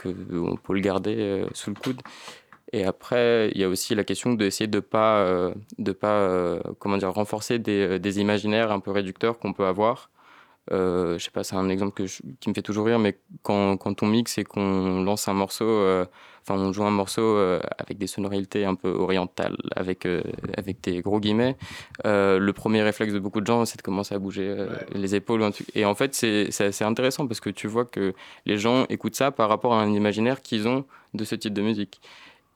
[0.00, 2.00] qu'on peut le garder sous le coude.
[2.72, 6.98] Et après, il y a aussi la question d'essayer de ne pas, de pas comment
[6.98, 10.17] dire, renforcer des, des, imaginaires un peu réducteurs qu'on peut avoir euh,
[10.70, 12.04] je sais pas, c'est un exemple que
[12.40, 15.64] qui me fait toujours rire, mais quand, quand on mixe et qu'on lance un morceau,
[15.64, 16.04] euh,
[16.42, 20.22] enfin on joue un morceau euh, avec des sonorités un peu orientales, avec, euh,
[20.56, 21.56] avec des gros guillemets,
[22.04, 24.54] le premier réflexe de beaucoup de gens, c'est de commencer à bouger
[24.92, 25.42] les épaules.
[25.74, 28.14] Et en fait, c'est assez intéressant parce que tu vois que
[28.46, 31.62] les gens écoutent ça par rapport à un imaginaire qu'ils ont de ce type de
[31.62, 32.00] musique.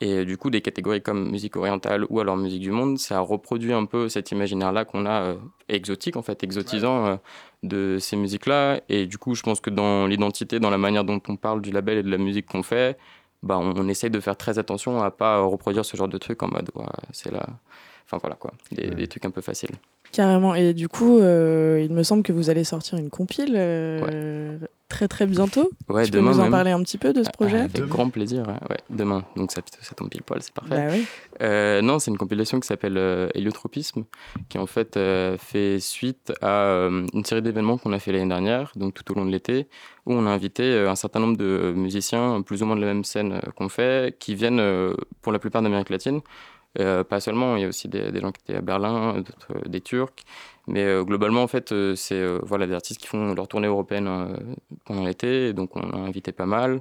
[0.02, 3.72] Et du coup, des catégories comme musique orientale ou alors musique du monde, ça reproduit
[3.72, 5.36] un peu cet imaginaire-là qu'on a euh,
[5.68, 7.16] exotique, en fait, exotisant euh,
[7.62, 8.80] de ces musiques-là.
[8.88, 11.70] Et du coup, je pense que dans l'identité, dans la manière dont on parle du
[11.70, 12.98] label et de la musique qu'on fait,
[13.42, 16.48] bah, on, essaye de faire très attention à pas reproduire ce genre de trucs en
[16.48, 16.70] mode,
[17.12, 17.46] c'est là.
[18.12, 19.70] Enfin voilà quoi, des, des, trucs un peu faciles.
[20.12, 20.54] Carrément.
[20.54, 23.56] Et du coup, euh, il me semble que vous allez sortir une compile
[24.92, 25.70] très très bientôt.
[25.88, 27.80] Ouais, tu demain peux nous en parler un petit peu de ce ah, projet Avec
[27.84, 28.46] grand plaisir.
[28.68, 29.24] Ouais, demain.
[29.36, 30.76] Donc ça, ça tombe pile poil, c'est parfait.
[30.76, 31.06] Bah oui.
[31.40, 34.04] euh, non, c'est une compilation qui s'appelle euh, Héliotropisme,
[34.48, 38.28] qui en fait euh, fait suite à euh, une série d'événements qu'on a fait l'année
[38.28, 39.66] dernière, donc tout au long de l'été,
[40.04, 42.88] où on a invité euh, un certain nombre de musiciens, plus ou moins de la
[42.88, 44.62] même scène qu'on fait, qui viennent
[45.22, 46.20] pour la plupart d'Amérique latine.
[46.74, 50.24] Pas seulement, il y a aussi des, gens qui étaient à Berlin, d'autres des Turcs.
[50.68, 53.66] Mais euh, globalement, en fait, euh, c'est euh, voilà, des artistes qui font leur tournée
[53.66, 54.36] européenne
[54.84, 56.80] pendant l'été, donc on a invité pas mal.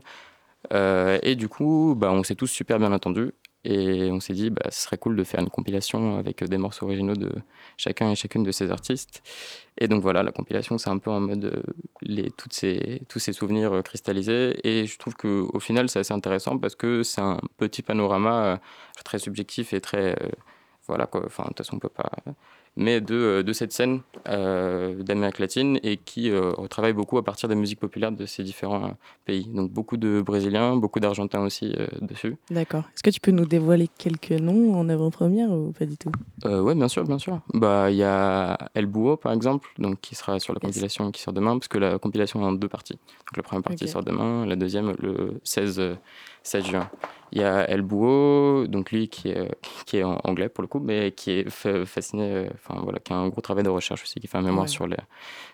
[0.71, 3.33] et du coup, bah, on s'est tous super bien entendus.
[3.63, 6.85] Et on s'est dit, bah, ce serait cool de faire une compilation avec des morceaux
[6.85, 7.31] originaux de
[7.77, 9.21] chacun et chacune de ces artistes.
[9.77, 11.63] Et donc voilà, la compilation, c'est un peu en mode
[12.01, 14.55] les, toutes ces, tous ces souvenirs cristallisés.
[14.67, 18.59] Et je trouve qu'au final, c'est assez intéressant parce que c'est un petit panorama
[19.05, 20.15] très subjectif et très.
[20.87, 21.23] voilà quoi.
[21.25, 22.09] Enfin, de toute façon, on peut pas
[22.75, 27.23] mais de, euh, de cette scène euh, d'Amérique latine et qui euh, travaille beaucoup à
[27.23, 28.95] partir des musiques populaires de ces différents
[29.25, 29.45] pays.
[29.53, 32.37] Donc beaucoup de Brésiliens, beaucoup d'Argentins aussi dessus.
[32.49, 32.83] D'accord.
[32.93, 36.11] Est-ce que tu peux nous dévoiler quelques noms en avant-première ou pas du tout?
[36.45, 37.39] Oui, bien sûr, bien sûr.
[37.53, 41.21] Bah, il y a El Bouo, par exemple, donc, qui sera sur la compilation qui
[41.21, 42.93] sort demain, parce que la compilation est en deux parties.
[42.93, 45.97] Donc la première partie sort demain, la deuxième le 16,
[46.43, 46.89] 16 juin.
[47.31, 49.49] Il y a El Bouo, donc lui qui est,
[49.85, 53.29] qui est anglais pour le coup, mais qui est fasciné, enfin voilà, qui a un
[53.29, 54.97] gros travail de recherche aussi, qui fait un mémoire sur les,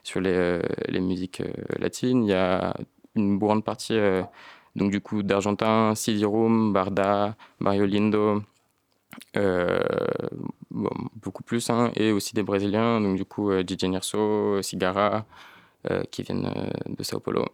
[0.02, 2.24] sur les, euh, les musiques euh, latines.
[2.24, 2.76] Il y a
[3.16, 4.24] une grande partie, euh,
[4.76, 8.42] donc du coup, d'Argentin, Sidi Rum, Barda, Mario Lindo,
[11.16, 15.26] beaucoup plus, hein, et aussi des Brésiliens, donc du coup, DJ Nirso, Cigara,
[16.12, 16.52] qui viennent
[16.88, 17.46] de Sao Paulo.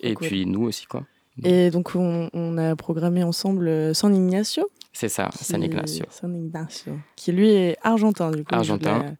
[0.00, 1.04] Et puis nous aussi, quoi.
[1.44, 4.70] Et donc, on, a programmé ensemble euh, San Ignacio.
[4.92, 6.04] C'est ça, San Ignacio.
[6.10, 6.98] San Ignacio.
[7.16, 8.54] Qui lui est argentin, du coup.
[8.54, 8.98] Argentin.
[8.98, 9.12] La,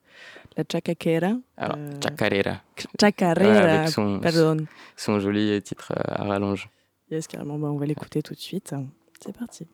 [0.59, 1.37] la chacaquera.
[1.57, 2.63] Alors, euh, chacarera.
[3.01, 4.67] Chacarera, son, pardon.
[4.97, 6.69] Son joli titre à rallonge.
[7.11, 7.59] Yes, carrément.
[7.59, 8.75] Bah, on va l'écouter tout de suite.
[9.21, 9.67] C'est parti.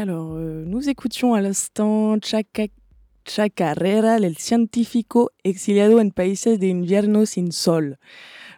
[0.00, 2.64] Alors, euh, nous écoutions à l'instant Chaca,
[3.26, 7.98] Chacarrera, el científico exiliado en países de invierno sin sol.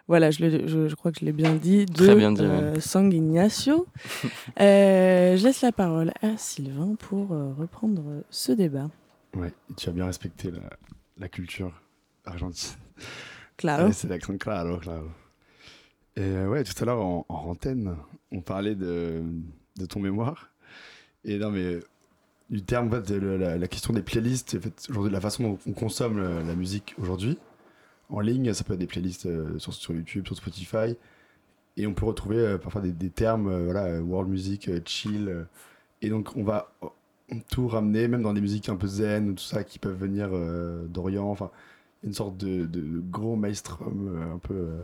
[0.07, 1.85] Voilà, je, le- je- je crois que je l'ai bien dit.
[1.85, 3.87] De Très bien dit, euh, Sang Ignacio.
[4.61, 8.89] Euh, je laisse la parole à Sylvain pour euh, reprendre ce débat.
[9.35, 10.61] Ouais, tu as bien respecté la,
[11.17, 11.73] la culture
[12.25, 12.77] argentine.
[13.57, 13.91] Claro.
[13.91, 15.07] C'est l'accent claro, claro.
[16.15, 17.95] Et euh, ouais, tout à l'heure en, en antenne,
[18.31, 19.23] on parlait de,
[19.77, 20.49] de ton mémoire.
[21.25, 21.79] Et non, mais
[22.49, 26.55] du terme, la, question des playlists, en fait, la façon dont on consomme le- la
[26.55, 27.37] musique aujourd'hui,
[28.09, 30.95] en ligne, ça peut être des playlists euh, sur, sur YouTube, sur Spotify.
[31.77, 34.79] Et on peut retrouver euh, parfois des, des termes, euh, voilà, euh, world music, euh,
[34.85, 35.29] chill.
[35.29, 35.43] euh,
[36.01, 36.87] et donc, on va euh,
[37.49, 40.85] tout ramener, même dans des musiques un peu zen, tout ça, qui peuvent venir euh,
[40.87, 41.29] d'Orient.
[41.29, 41.49] Enfin,
[42.03, 42.67] une sorte de,
[43.09, 44.83] gros maelstrom euh, un peu euh,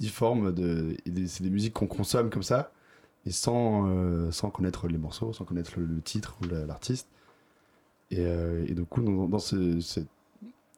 [0.00, 0.52] difforme.
[0.52, 0.96] De,
[1.26, 2.72] c'est des musiques qu'on consomme comme ça,
[3.26, 7.08] et sans, euh, sans connaître les morceaux, sans connaître le, titre ou la- l'artiste.
[8.10, 10.00] Et, euh, et du coup, dans, ce- ce-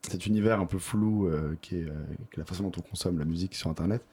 [0.02, 1.92] cet univers un peu flou euh, qui, est, euh,
[2.30, 4.04] qui est la façon dont on consomme la musique sur Internet,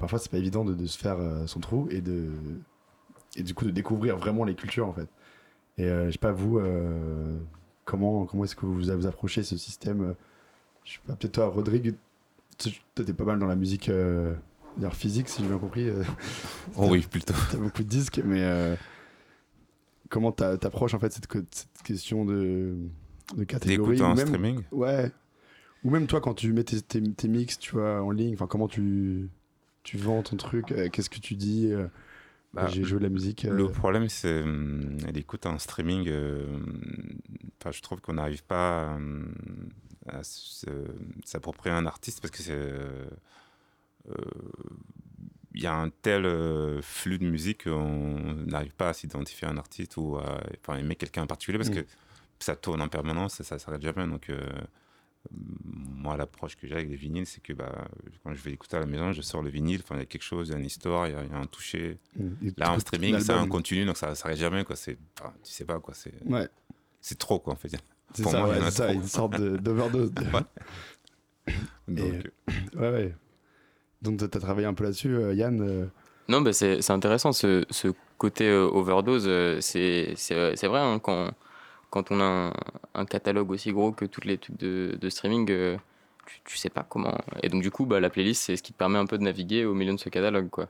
[0.00, 2.30] parfois c'est pas évident de, se faire son trou et de
[3.36, 5.08] et du coup de découvrir vraiment les cultures en fait.
[5.78, 6.60] Et je sais pas vous,
[7.84, 10.14] comment comment est-ce que vous vous approchez ce système?
[10.84, 11.94] Je sais pas, peut-être toi, Rodrigue,
[12.58, 13.90] tu- t'es pas mal dans la musique
[14.78, 15.88] dire physique si j'ai bien compris.
[15.88, 16.02] euh,
[16.76, 17.34] Oh oui, plutôt.
[17.50, 18.76] T'as beaucoup de disques, mais euh,
[20.08, 22.76] comment t'a- t'approches en fait cette, que- cette question de,
[23.36, 25.10] de catégorie en même- streaming Ouais.
[25.84, 28.48] Ou même toi, quand tu mets tes, tes, tes mix, tu vois, en ligne, enfin,
[28.48, 29.28] comment tu,
[29.84, 31.86] tu vends ton truc euh, Qu'est-ce que tu dis euh,
[32.52, 33.44] Bah, J'ai joué de la musique.
[33.44, 36.06] euh, Le problème, c'est hum, l'écoute en streaming.
[36.06, 39.32] je trouve qu'on n'arrive pas hum,
[40.08, 40.20] à
[41.24, 42.70] s'approprier un artiste parce que c'est.
[44.10, 44.76] Euh, euh,
[45.54, 49.50] Il y a un tel euh, flux de musique qu'on n'arrive pas à s'identifier à
[49.50, 51.74] un artiste ou à enfin, aimer quelqu'un en particulier parce Mm.
[51.82, 51.86] que
[52.38, 54.06] ça tourne en permanence et ça s'arrête jamais.
[54.06, 54.40] Donc, euh,
[55.32, 57.88] moi, l'approche que j'ai avec les vinyles, c'est que bah,
[58.22, 60.22] quand je vais écouter à la maison, je sors le vinyle, il y a quelque
[60.22, 61.98] chose, il y a une histoire, il y a, il y a un toucher.
[62.16, 63.48] mm, Là, en streaming, un c'est un album.
[63.50, 64.76] continu, donc ça s'arrête jamais, quoi.
[64.76, 64.96] C'est,
[65.42, 65.92] tu sais pas, quoi.
[65.94, 66.48] C'est, Ouais,
[67.00, 67.68] c'est trop, quoi, en fait.
[68.14, 68.94] c'est Pour ça, moi, il ouais, y en a c'est ça, trop.
[68.94, 70.12] une sorte de- d'overdose.
[70.14, 70.24] de-
[71.88, 73.14] Donc, Et- ouais, ouais.
[74.02, 75.86] Donc, t'as travaillé un peu là-dessus, euh, Yann euh,
[76.28, 79.28] Non, bah c'est intéressant ce, ce côté euh, overdose.
[79.60, 80.14] c'est
[80.66, 81.30] vrai, hein, quand,
[81.90, 82.52] quand on a un,
[82.94, 85.46] un catalogue aussi gros que toutes les trucs de, de streaming,
[86.28, 87.16] tu, tu sais pas comment.
[87.42, 89.22] Et donc, du coup, bah, la playlist, c'est ce qui te permet un peu de
[89.22, 90.68] naviguer au milieu de ce catalogue, quoi,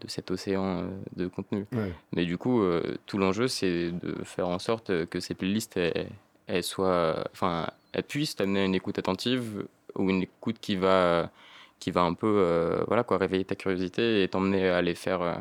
[0.00, 1.66] de cet océan euh, de contenu.
[1.72, 1.92] Ouais.
[2.12, 6.08] Mais du coup, euh, tout l'enjeu, c'est de faire en sorte que ces playlists, elles,
[6.46, 11.30] elles soient, enfin, elles puissent t'amener à une écoute attentive ou une écoute qui va,
[11.78, 15.22] qui va un peu, euh, voilà, quoi, réveiller ta curiosité et t'emmener à aller faire,
[15.22, 15.34] euh,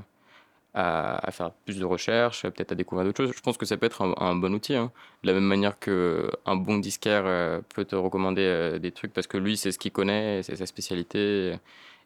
[0.74, 3.34] à, faire plus de recherches, peut-être à découvrir d'autres choses.
[3.36, 4.92] Je pense que ça peut être un, bon outil, hein.
[5.24, 9.28] de la même manière que un bon disquaire euh, peut te recommander des trucs parce
[9.28, 11.58] que lui, c'est ce qu'il connaît, c'est sa spécialité.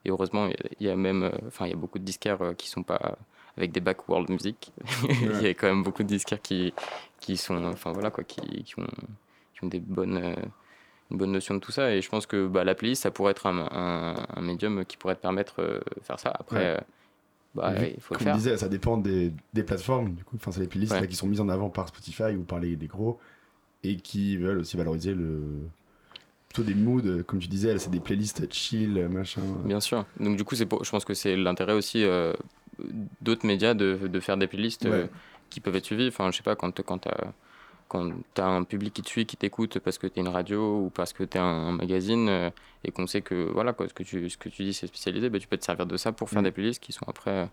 [0.06, 0.50] Et heureusement,
[0.80, 3.18] il y a- même, enfin, il y a beaucoup de disquaires qui sont pas
[3.58, 4.72] avec des back world music.
[5.10, 6.74] Il y a quand même beaucoup de disquaires qui,
[7.20, 8.40] qui sont, enfin voilà quoi, qui,
[8.78, 8.86] ont,
[9.56, 10.36] qui ont des bonnes,
[11.12, 11.94] une bonne notion de tout ça.
[11.94, 14.98] Et je pense que bah, la playlist, ça pourrait être un, un, un médium qui
[14.98, 16.34] pourrait te permettre euh, de faire ça.
[16.38, 16.78] Après, Ouais.
[16.78, 16.78] euh,
[17.56, 18.34] bah, il faut le Comme faire.
[18.36, 20.14] je disais, ça dépend des, des plateformes.
[20.14, 21.02] Du coup, enfin, c'est les playlists Ouais.
[21.02, 23.20] là, qui sont mises en avant par Spotify ou par les, les gros
[23.84, 25.42] et qui veulent aussi valoriser le
[26.50, 29.42] plutôt des moods, euh, comme tu disais, c'est des playlists chill, machin.
[29.66, 30.06] Bien sûr.
[30.20, 32.34] Donc du coup, c'est pour, je pense que c'est l'intérêt aussi euh,
[33.22, 35.08] d'autres médias de, de faire des playlists euh,
[35.50, 36.08] qui peuvent être suivies.
[36.08, 37.10] Enfin, je sais pas, quand, quand tu
[37.88, 40.86] quand as un public qui te suit, qui t'écoute parce que tu es une radio
[40.86, 42.50] ou parce que tu es un, un magazine euh,
[42.84, 45.30] et qu'on sait que voilà, quoi, ce, que tu, ce que tu dis c'est spécialisé,
[45.30, 46.46] bah, tu peux te servir de ça pour faire Mm.
[46.46, 47.46] des playlists qui sont après, euh,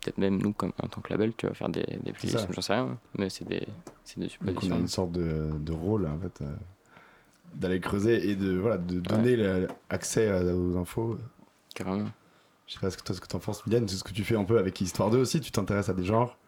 [0.00, 2.62] peut-être même nous, comme, en tant que label, tu vas faire des, des playlists, j'en
[2.62, 3.66] sais rien, mais c'est des,
[4.04, 4.78] c'est des Donc on a suppositions.
[4.78, 6.52] une sorte de, de rôle en fait, euh,
[7.54, 11.18] d'aller creuser et de voilà de donner le- accès à- aux infos.
[11.74, 12.08] Carrément.
[12.66, 14.22] Je sais pas ce que toi ce que t'en penses, Mylène, c'est ce que tu
[14.22, 15.40] fais un peu avec Histoire 2 aussi.
[15.40, 16.38] Tu t'intéresses à des genres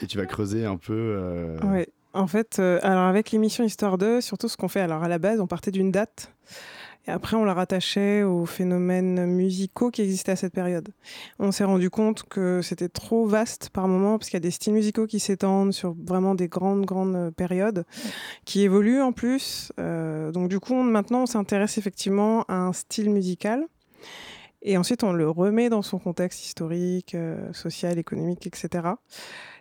[0.00, 0.92] et tu vas creuser un peu.
[0.94, 1.88] euh, Ouais.
[2.12, 5.18] En fait, euh, alors avec l'émission Histoire 2, surtout ce qu'on fait, alors à la
[5.18, 6.32] base, on partait d'une date.
[7.06, 10.88] Et après, on la rattachait aux phénomènes musicaux qui existaient à cette période.
[11.38, 14.50] On s'est rendu compte que c'était trop vaste par moment, parce qu'il y a des
[14.50, 17.84] styles musicaux qui s'étendent sur vraiment des grandes, grandes euh, périodes,
[18.44, 19.72] qui évoluent en plus.
[19.78, 23.66] Euh, donc du coup, on- maintenant, on s'intéresse effectivement à un style musical.
[24.62, 28.68] Et ensuite, on le remet dans son contexte historique, euh, social, économique, etc.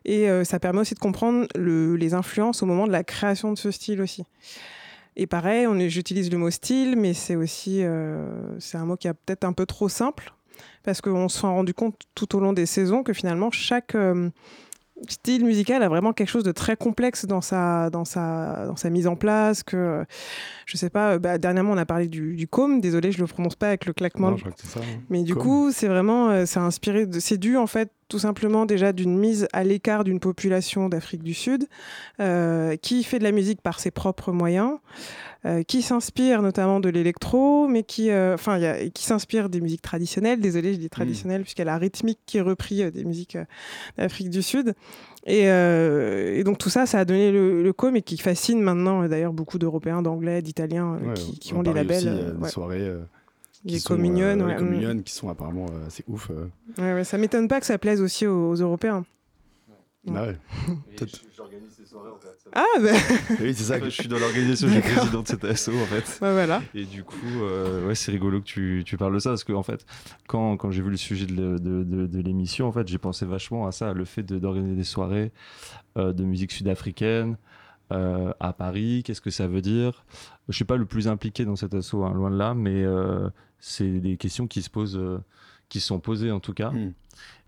[0.05, 3.51] Et euh, ça permet aussi de comprendre le- les influences au moment de la création
[3.51, 4.23] de ce style aussi.
[5.15, 9.13] Et pareil, j'utilise le mot style, mais c'est aussi euh, c'est un mot qui est
[9.13, 10.33] peut-être un peu trop simple
[10.83, 14.29] parce qu'on se s'est rendu compte tout au long des saisons que finalement chaque euh,
[15.07, 18.89] style musical a vraiment quelque chose de très complexe dans sa, dans sa, dans sa
[18.89, 19.63] mise en place.
[19.63, 20.05] Que,
[20.65, 22.81] je sais pas, bah, dernièrement, on a parlé du, du com.
[22.81, 24.31] Désolé, je le prononce pas avec le claquement.
[24.31, 24.79] Non, je crois que c'est ça.
[24.81, 24.99] hein.
[25.09, 25.43] Mais du Com.
[25.43, 29.15] coup, c'est vraiment, euh, c'est inspiré, de, c'est dû en fait tout simplement déjà d'une
[29.19, 31.67] mise à l'écart d'une population d'Afrique du Sud
[32.19, 34.77] euh, qui fait de la musique par ses propres moyens,
[35.45, 39.81] euh, qui s'inspire notamment de l'électro, mais qui, euh, enfin, y qui s'inspire des musiques
[39.81, 40.39] traditionnelles.
[40.41, 43.45] Désolé, je dis traditionnelles puisqu'elle a la rythmique qui est repris euh, des musiques euh,
[43.97, 44.73] d'Afrique du Sud.
[45.25, 48.61] Et, euh, et donc tout ça, ça a donné le, le com et qui fascine
[48.61, 51.97] maintenant d'ailleurs beaucoup d'Européens, d'Anglais, d'Italiens euh, Ouais, qui, qui on ont les labels.
[52.07, 52.49] aussi, des ouais.
[52.49, 52.81] soirées.
[52.87, 52.99] euh,
[53.65, 53.97] qui Les euh,
[54.45, 55.03] ouais, les mm.
[55.03, 56.29] qui sont apparemment euh, assez ouf.
[56.31, 56.47] euh.
[56.77, 59.03] Ouais, ouais, ça m'étonne pas que ça plaise aussi aux, aux Européens.
[60.07, 60.15] Ouais.
[60.15, 60.33] Ah.
[61.35, 62.38] J'organise des soirées en fait.
[62.53, 62.95] Ah, ben
[63.41, 63.79] Oui, c'est ça.
[63.79, 66.17] je suis dans l'organisation, je suis président de cet asso en fait.
[66.21, 66.61] bah voilà.
[66.73, 69.53] Et du coup, euh, ouais, c'est rigolo que tu, tu parles de ça parce que
[69.53, 69.85] en fait,
[70.27, 73.25] quand, quand j'ai vu le sujet de, de, de- de l'émission, en fait, j'ai pensé
[73.25, 75.31] vachement à ça, le fait de- d'organiser des soirées
[75.97, 77.37] euh, de musique sud-africaine
[77.91, 79.03] euh, à Paris.
[79.05, 80.03] Qu'est-ce que ça veut dire?
[80.47, 83.29] Je suis pas le plus impliqué dans cet assaut, hein, loin de là, mais euh,
[83.59, 85.19] c'est des questions qui se posent, euh,
[85.69, 86.71] qui sont posées en tout cas.
[86.71, 86.93] Hmm.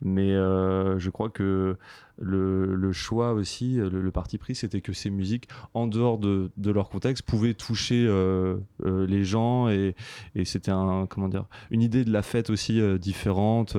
[0.01, 1.77] Mais euh, je crois que
[2.17, 6.71] le, le choix aussi, le, parti pris, c'était que ces musiques, en dehors de, de
[6.71, 9.95] leur contexte, pouvaient toucher euh, euh, les gens et,
[10.35, 13.77] et c'était un, comment dire, une idée de la fête aussi différente.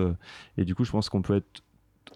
[0.59, 1.63] Et du coup, je pense qu'on peut être.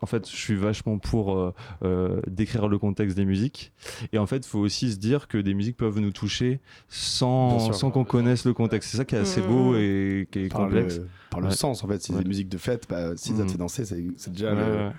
[0.02, 3.72] En fait, je suis vachement pour euh, euh, décrire le contexte des musiques.
[4.12, 7.72] Et en fait, il faut aussi se dire que des musiques peuvent nous toucher sans,
[7.72, 8.90] sans qu'on connaisse le contexte.
[8.90, 10.98] C'est ça qui est assez beau et qui est Par complexe.
[10.98, 11.54] le, par le Ouais.
[11.54, 12.00] sens, en fait.
[12.00, 12.22] Si c'est Ouais.
[12.22, 13.46] des musiques de fête, bah, si ça Mm.
[13.46, 14.90] te fait danser, c'est déjà Ouais,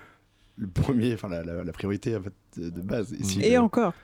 [0.56, 3.12] le, premier, enfin la, la- la priorité en fait, de, de base.
[3.12, 3.94] Et, si Et le- encore,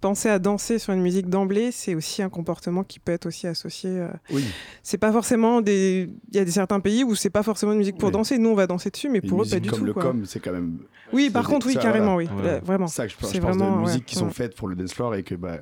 [0.00, 3.46] penser à danser sur une musique d'emblée, c'est aussi un comportement qui peut être aussi
[3.46, 3.90] associé.
[3.90, 4.44] euh, Oui,
[4.82, 6.10] C'est pas forcément des.
[6.30, 8.12] Il y a des certains pays où c'est pas forcément une musique pour Oui.
[8.12, 8.38] danser.
[8.38, 9.84] Nous, on va danser dessus, mais une pour eux, pas du comme tout.
[9.84, 10.02] le quoi.
[10.02, 10.78] com, c'est quand même
[11.12, 12.28] Oui, par contre, oui, ça, carrément, oui.
[12.32, 12.48] voilà.
[12.54, 12.86] Euh, Vraiment.
[12.86, 14.32] ça que je, pense- C'est je pense vraiment, de ouais, musiques qui sont ouais.
[14.32, 15.58] faites pour le dance floor et que bah,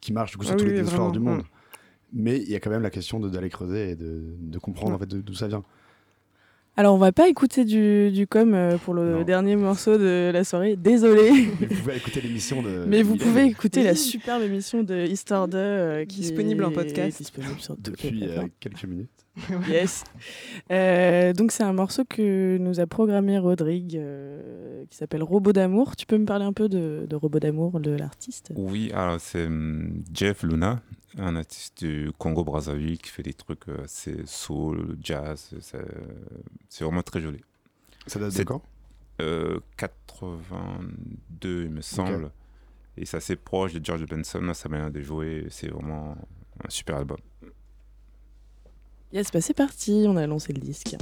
[0.00, 1.42] qui marchent du coup sur Ah tous oui, les dance floors du monde.
[2.12, 4.90] Mais il y a quand même la question de- d'aller creuser et de, de comprendre
[4.90, 4.96] Ouais.
[4.96, 5.62] en fait de- d'où ça vient.
[6.76, 9.22] Alors, on va pas écouter du, du com euh, pour le Non.
[9.24, 10.74] dernier morceau de la soirée.
[10.76, 11.30] Désolé.
[11.60, 12.84] Mais vous pouvez écouter l'émission de.
[12.86, 16.74] Mais vous pouvez écouter la superbe émission de Easter Day euh, qui Disponible en est
[16.74, 17.18] podcast.
[17.18, 19.10] disponible sur depuis euh, quelques minutes.
[19.70, 20.04] Yes.
[20.70, 25.96] Euh, donc c'est un morceau que nous a programmé Rodrigue euh, qui s'appelle Robot d'amour.
[25.96, 28.52] Tu peux me parler un peu de, de Robot d'amour de l'artiste?
[28.56, 30.82] Oui, alors c'est hum, Jeff Luna,
[31.18, 35.50] un artiste du Congo-Brazzaville qui fait des trucs euh, assez soul, jazz.
[36.68, 37.40] C'est vraiment très joli.
[38.06, 38.62] Ça date de C'est- quand?
[39.20, 42.30] Euh, 82, il me semble.
[42.96, 45.46] Et c'est assez proche de George Benson, sa manière de jouer.
[45.50, 46.16] C'est vraiment
[46.64, 47.18] un super album.
[49.12, 50.96] Yes, bah c'est parti, on a lancé le disque.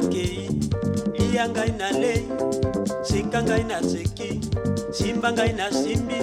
[0.00, 0.48] Kenda ngai na kei
[1.18, 2.24] lia ngai na lei
[3.02, 4.40] seka ngai na seki
[4.92, 6.18] simba ngai na simbi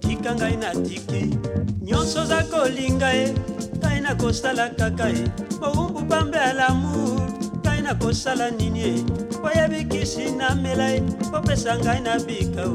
[0.00, 1.38] tika ngai na tiki.
[1.82, 3.34] Nyonso za kolinga ye
[3.78, 5.24] ngai na kosala kaka ye.
[5.60, 7.20] Mowumbu pambe ya lamour
[7.62, 9.04] ngai na kosala nini ye?
[9.44, 11.00] Oyebikisi namela ye
[11.30, 12.74] popesa ngai na bikao.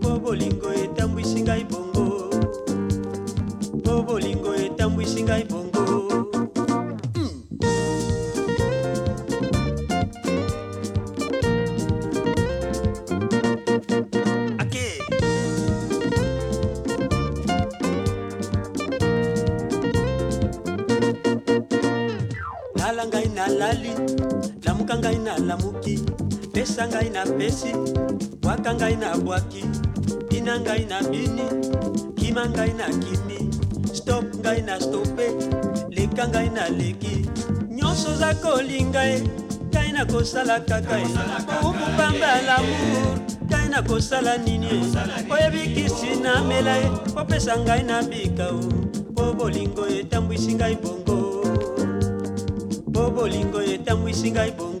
[0.00, 2.30] Po bolingo etambwisi ngai bongo.
[3.84, 5.61] Po bolingo etambwisi ngai bongo
[27.42, 27.72] ngai na pesi
[28.40, 29.64] bwaka ngai na bwaki
[30.30, 31.42] bina ngai na bini
[32.16, 33.50] kima ngai na kimi
[33.92, 35.26] stop ngai na stope
[35.90, 37.26] leka ngai na leki.
[37.70, 39.22] Nyonso za kolinga ye
[39.72, 41.06] ngai na kosala kaka ye.
[41.62, 43.18] Okupamba ya lamour
[43.50, 44.80] ngai na kosala nini ye?
[45.30, 48.60] Oyebikisi namela ye popesa ngai na bikao
[49.14, 51.42] po bolingo etambwisi ngai bongo.
[52.92, 54.71] Po bolingo etambwisi ngai bongo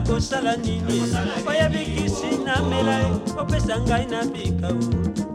[0.00, 1.02] nakosala nini?
[1.46, 5.29] Oyebikisi namela opesa ngai na bikau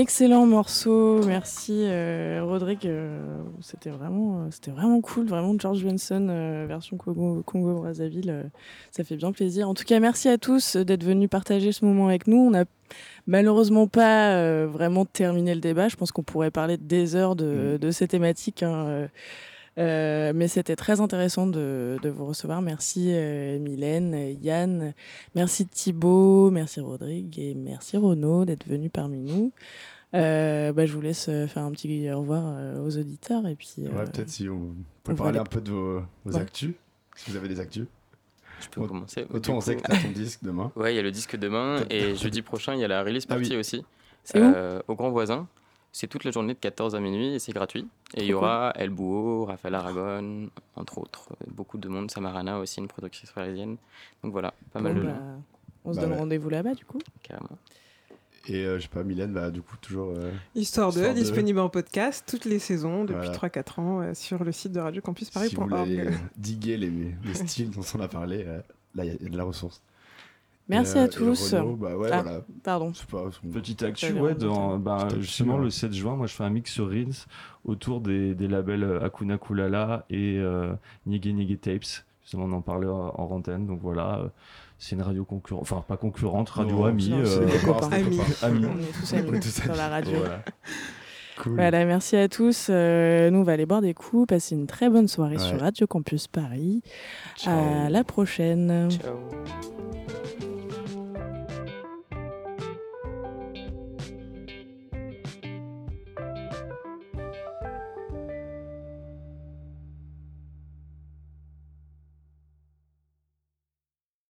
[0.00, 2.86] excellent morceau, merci euh, Rodrigue.
[2.86, 8.50] euh, c'était vraiment, euh, c'était vraiment cool, vraiment George Benson euh, version Congo, Congo Brazzaville.
[8.90, 9.68] ça fait bien plaisir.
[9.68, 12.38] En tout cas, merci à tous d'être venus partager ce moment avec nous.
[12.38, 12.64] On n'a
[13.26, 15.88] malheureusement pas vraiment terminé le débat.
[15.88, 18.62] Je pense qu'on pourrait parler des heures de, de ces thématiques.
[18.62, 19.06] hein,
[19.78, 22.60] euh, mais c'était très intéressant de, de vous recevoir.
[22.62, 24.92] Merci euh, Mylène, Yann,
[25.34, 29.52] merci Thibaut, merci Rodrigue et merci Renaud d'être venus parmi nous.
[30.14, 33.74] Euh, bah, je vous laisse faire un petit au revoir euh, aux auditeurs et puis.
[33.78, 36.40] euh, Ouais, peut-être si on peut parler un peu de vos, vos Ouais.
[36.40, 36.74] actus.
[37.16, 37.86] Si vous avez des actus.
[38.60, 39.24] Je peux commencer.
[39.24, 40.70] Toi, Du on sait que t'as ton disque demain.
[40.76, 43.24] Ouais, il y a le disque demain et jeudi prochain, il y a la release
[43.30, 43.42] Ah oui.
[43.42, 43.84] party aussi.
[44.24, 45.46] C'est où Euh, Au Grand Voisin.
[45.92, 47.86] C'est toute la journée de 14 à minuit et c'est gratuit.
[48.14, 51.28] Et il y aura El Bouho, Raphaël Aragon, entre autres.
[51.48, 52.10] Beaucoup de monde.
[52.10, 53.76] Samarana aussi, une productrice parisienne.
[54.22, 55.42] Donc voilà, pas mal de bah, gens,
[55.84, 56.18] on se Bah donne ouais.
[56.18, 56.98] rendez-vous là-bas du coup.
[57.22, 57.58] carrément.
[58.48, 60.14] Et euh, je sais pas, Mylène, bah, du coup, toujours.
[60.16, 61.20] euh, Histoire 2, Histoire deux.
[61.20, 63.48] disponible en podcast toutes les saisons depuis Voilà.
[63.48, 66.14] 3-4 ans euh, sur le site de Radio Campus si vous voulez Paris.org.
[66.36, 66.90] diguer les,
[67.24, 68.60] les styles dont on a parlé, euh,
[68.94, 69.82] là, il y a de la ressource.
[70.70, 71.54] Merci Et, euh, à et tous.
[71.54, 72.22] Renaud, bah ouais, Ah.
[72.22, 72.40] voilà.
[72.62, 72.92] Pardon.
[73.10, 75.64] Pas, Petite actu, ouais, dans, actu, justement ouais.
[75.64, 77.26] le 7 juin, moi je fais un mix sur Rins
[77.64, 80.72] autour des, des labels euh, Akuna Kulala et euh,
[81.06, 82.04] Nige Nige Tapes.
[82.22, 84.28] Justement, on en parlait en antenne, donc voilà, euh,
[84.78, 87.08] c'est une radio concurrente, enfin pas concurrente, radio Non, amie.
[87.10, 87.46] non, euh,
[87.92, 88.20] Amis.
[88.42, 88.66] amie.
[88.66, 90.18] On est tous amis sur la radio.
[90.20, 90.42] Voilà.
[91.42, 91.54] Cool.
[91.54, 92.66] Voilà, merci à tous.
[92.68, 95.42] Euh, nous, on va aller boire des coups, passer une très bonne soirée Ouais.
[95.42, 96.82] sur Radio Campus Paris.
[97.36, 97.58] Ciao.
[97.86, 98.90] À la prochaine.
[98.90, 99.16] Ciao.